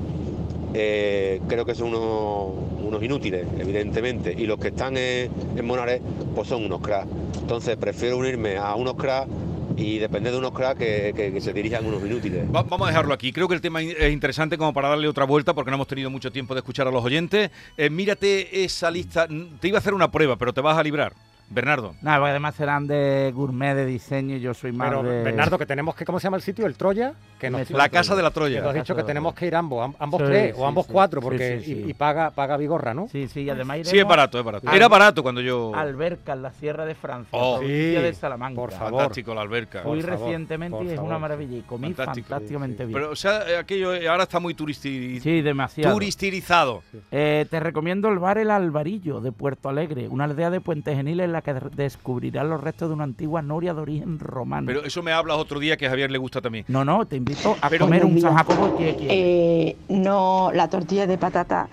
eh, 0.73 1.41
creo 1.47 1.65
que 1.65 1.75
son 1.75 1.89
unos, 1.93 2.83
unos 2.83 3.01
inútiles, 3.03 3.45
evidentemente, 3.59 4.33
y 4.37 4.45
los 4.45 4.59
que 4.59 4.69
están 4.69 4.95
en, 4.97 5.31
en 5.57 5.65
Monares, 5.65 6.01
pues 6.35 6.47
son 6.47 6.65
unos 6.65 6.81
cracks. 6.81 7.07
Entonces 7.41 7.75
prefiero 7.77 8.17
unirme 8.17 8.57
a 8.57 8.75
unos 8.75 8.95
cracks 8.95 9.29
y 9.77 9.97
depender 9.97 10.31
de 10.33 10.39
unos 10.39 10.51
cracks 10.51 10.77
que, 10.79 11.13
que- 11.15 11.39
se 11.41 11.53
dirijan 11.53 11.85
unos 11.85 12.03
inútiles. 12.03 12.43
Va- 12.53 12.63
vamos 12.63 12.87
a 12.87 12.91
dejarlo 12.91 13.13
aquí. 13.13 13.31
Creo 13.31 13.47
que 13.47 13.55
el 13.55 13.61
tema 13.61 13.81
es 13.81 14.11
interesante 14.11 14.57
como 14.57 14.73
para 14.73 14.89
darle 14.89 15.07
otra 15.07 15.25
vuelta 15.25 15.53
porque 15.53 15.71
no 15.71 15.75
hemos 15.75 15.87
tenido 15.87 16.09
mucho 16.09 16.31
tiempo 16.31 16.53
de 16.53 16.59
escuchar 16.59 16.87
a 16.87 16.91
los 16.91 17.03
oyentes. 17.03 17.49
Eh, 17.77 17.89
mírate 17.89 18.63
esa 18.63 18.91
lista. 18.91 19.27
Te 19.59 19.67
iba 19.69 19.77
a 19.77 19.79
hacer 19.79 19.93
una 19.93 20.11
prueba, 20.11 20.35
pero 20.35 20.53
te 20.53 20.61
vas 20.61 20.77
a 20.77 20.83
librar. 20.83 21.13
Bernardo. 21.49 21.95
Nada, 22.01 22.27
además 22.29 22.55
serán 22.55 22.87
de 22.87 23.31
gourmet, 23.33 23.75
de 23.75 23.85
diseño, 23.85 24.35
y 24.35 24.39
yo 24.39 24.53
soy 24.53 24.71
más 24.71 24.89
Pero, 24.89 25.03
de... 25.03 25.23
Bernardo, 25.23 25.57
que 25.57 25.65
tenemos 25.65 25.95
que, 25.95 26.05
¿cómo 26.05 26.19
se 26.19 26.25
llama 26.25 26.37
el 26.37 26.43
sitio? 26.43 26.65
¿El 26.65 26.75
Troya? 26.75 27.13
Que 27.39 27.49
nos, 27.49 27.69
La 27.71 27.89
casa 27.89 28.15
de 28.15 28.21
la 28.21 28.29
que 28.29 28.33
Troya. 28.35 28.59
nos 28.61 28.69
has 28.69 28.75
dicho 28.75 28.95
que 28.95 29.03
tenemos 29.03 29.33
que 29.33 29.47
ir 29.47 29.55
ambos, 29.55 29.83
am- 29.85 29.95
ambos 29.99 30.21
Sí, 30.21 30.27
tres 30.27 30.55
sí, 30.55 30.61
o 30.61 30.67
ambos 30.67 30.85
sí. 30.85 30.91
cuatro, 30.93 31.21
porque 31.21 31.59
sí, 31.59 31.65
sí. 31.65 31.83
Y, 31.87 31.89
y 31.91 31.93
paga, 31.93 32.31
paga 32.31 32.57
Vigorra, 32.57 32.93
¿no? 32.93 33.07
Sí, 33.07 33.27
sí, 33.27 33.41
y 33.41 33.49
además 33.49 33.77
iremos 33.77 33.91
Sí, 33.91 33.97
es 33.99 34.05
barato, 34.05 34.37
es 34.39 34.43
barato. 34.45 34.69
al- 34.69 34.75
Era 34.75 34.87
barato 34.87 35.23
cuando 35.23 35.41
yo... 35.41 35.71
Alberca, 35.73 36.33
en 36.33 36.41
la 36.43 36.51
Sierra 36.51 36.85
de 36.85 36.95
Francia, 36.95 37.29
Oh. 37.31 37.59
de 37.59 38.13
Salamanca. 38.13 38.55
por 38.55 38.71
favor. 38.71 38.99
Fantástico 38.99 39.33
la 39.33 39.41
alberca. 39.41 39.81
Fui 39.83 40.01
Por 40.01 40.09
recientemente 40.09 40.77
por 40.77 40.85
y 40.85 40.91
es 40.91 40.99
una 40.99 41.17
maravilla 41.17 41.57
y 41.57 41.61
comí 41.61 41.93
Fantástico. 41.93 42.27
fantásticamente 42.29 42.85
bien. 42.85 42.93
Pero, 42.99 43.11
o 43.11 43.15
sea, 43.15 43.49
eh, 43.49 43.57
aquello 43.57 43.93
eh, 43.93 44.07
ahora 44.07 44.23
está 44.23 44.39
muy 44.39 44.53
turisti- 44.53 45.19
sí, 45.19 45.41
demasiado. 45.41 45.93
turistirizado. 45.93 46.83
Eh, 47.11 47.45
te 47.49 47.59
recomiendo 47.59 48.09
el 48.09 48.19
bar 48.19 48.37
El 48.37 48.51
Alvarillo 48.51 49.21
de 49.21 49.31
Puerto 49.31 49.69
Alegre, 49.69 50.07
una 50.09 50.25
aldea 50.25 50.49
de 50.49 50.59
Puente 50.61 50.93
Genil 50.95 51.19
en 51.21 51.31
la 51.31 51.38
que 51.41 51.53
descubrirás 51.75 52.45
los 52.45 52.61
restos 52.61 52.89
de 52.89 52.95
una 52.95 53.03
antigua 53.03 53.41
noria 53.41 53.73
de 53.73 53.81
origen 53.81 54.19
romano. 54.19 54.65
Pero 54.67 54.83
eso 54.83 55.01
me 55.03 55.11
hablas 55.11 55.37
otro 55.37 55.59
día 55.59 55.77
que 55.77 55.87
a 55.87 55.89
Javier 55.89 56.11
le 56.11 56.17
gusta 56.17 56.41
también. 56.41 56.65
no, 56.67 56.83
no, 56.85 57.05
te 57.05 57.15
invito 57.15 57.55
a 57.61 57.69
Pero- 57.69 57.85
comer 57.85 58.05
un 58.05 58.19
San. 58.21 58.35
Jacobo 58.35 58.77
que. 58.77 58.95
Eh, 59.09 59.75
no, 59.89 60.51
la 60.53 60.67
tortilla 60.69 61.07
de 61.07 61.17
patata 61.17 61.67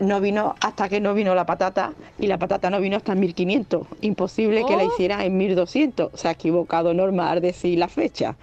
no 0.00 0.20
vino 0.20 0.54
hasta 0.60 0.88
que 0.88 1.00
no 1.00 1.14
vino 1.14 1.34
la 1.34 1.46
patata 1.46 1.92
y 2.18 2.26
la 2.26 2.36
patata 2.38 2.68
no 2.68 2.80
vino 2.80 2.96
hasta 2.96 3.12
en 3.12 3.20
1500. 3.20 3.86
Imposible 4.00 4.64
que 4.66 4.76
la 4.76 4.82
Oh. 4.84 4.88
hiciera 4.92 5.24
en 5.24 5.36
1200. 5.36 6.10
Se 6.18 6.28
ha 6.28 6.32
equivocado 6.32 6.92
Norma 6.94 7.30
al 7.30 7.40
decir 7.40 7.78
la 7.78 7.88
fecha. 7.88 8.34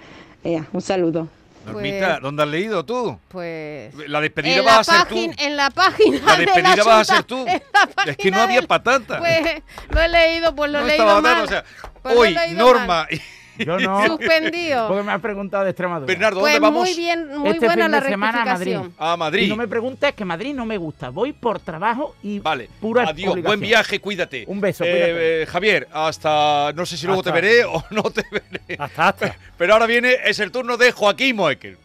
Un 0.73 0.81
saludo. 0.81 1.27
Normita, 1.65 2.07
Pues- 2.07 2.21
¿dónde 2.21 2.43
has 2.43 2.49
leído 2.49 2.85
tú? 2.85 3.19
Pues. 3.27 3.93
La 4.07 4.19
despedida 4.21 4.61
vas 4.63 4.89
a 4.89 4.97
ser 4.99 5.07
tú. 5.07 5.31
en 5.37 5.55
la 5.57 5.69
página. 5.69 6.19
La 6.25 6.35
de 6.37 6.45
despedida 6.45 6.83
vas 6.83 7.09
a 7.09 7.15
ser 7.15 7.25
Junta, 7.27 7.59
tú. 7.59 8.09
Es 8.09 8.17
que 8.17 8.31
no 8.31 8.41
había 8.41 8.61
patata. 8.63 9.19
Pues 9.19 9.61
lo 9.89 10.01
he 10.01 10.07
leído, 10.07 10.55
pues 10.55 10.71
lo 10.71 10.79
no 10.79 10.85
he 10.85 10.89
leído 10.89 11.03
estaba 11.03 11.21
mal. 11.21 11.41
o 11.43 11.47
sea, 11.47 11.63
Pues 12.01 12.15
hoy 12.15 12.35
Norma 12.55 13.07
Yo 13.65 13.79
no, 13.79 14.05
Suspendido. 14.05 14.87
porque 14.87 15.03
me 15.03 15.11
has 15.11 15.21
preguntado 15.21 15.63
de 15.63 15.69
Extremadura. 15.71 16.07
Bernardo, 16.07 16.39
Pues 16.39 16.53
¿dónde 16.53 16.67
vamos? 16.67 16.87
muy 16.89 16.95
bien, 16.97 17.27
muy 17.37 17.49
Este 17.49 17.65
buena 17.65 17.83
fin 17.85 17.91
la 17.91 18.01
de 18.01 18.09
semana 18.09 18.41
a 18.41 18.45
Madrid. 18.45 18.77
A 18.97 19.17
Madrid. 19.17 19.43
Y 19.45 19.49
no 19.49 19.55
me 19.55 19.67
preguntes 19.67 20.13
que 20.13 20.25
Madrid 20.25 20.53
no 20.53 20.65
me 20.65 20.77
gusta. 20.77 21.09
Voy 21.09 21.33
por 21.33 21.59
trabajo 21.59 22.15
y 22.23 22.39
Vale. 22.39 22.69
pura 22.79 23.03
Adiós, 23.03 23.31
obligación. 23.33 23.43
buen 23.43 23.59
viaje, 23.59 23.99
cuídate. 23.99 24.43
Un 24.47 24.61
beso, 24.61 24.83
Eh, 24.83 24.91
cuídate. 24.91 25.41
eh, 25.43 25.45
Javier, 25.45 25.87
hasta 25.91 26.71
no 26.75 26.85
sé 26.85 26.97
si 26.97 27.05
luego 27.05 27.21
Hasta- 27.21 27.33
te 27.33 27.41
veré 27.41 27.65
o 27.65 27.83
no 27.91 28.03
te 28.03 28.23
veré. 28.31 28.75
Hasta, 28.79 29.07
hasta. 29.07 29.35
Pero 29.57 29.73
ahora 29.73 29.85
viene, 29.85 30.15
es 30.25 30.39
el 30.39 30.51
turno 30.51 30.77
de 30.77 30.91
Joaquín 30.91 31.35
Moekel. 31.35 31.77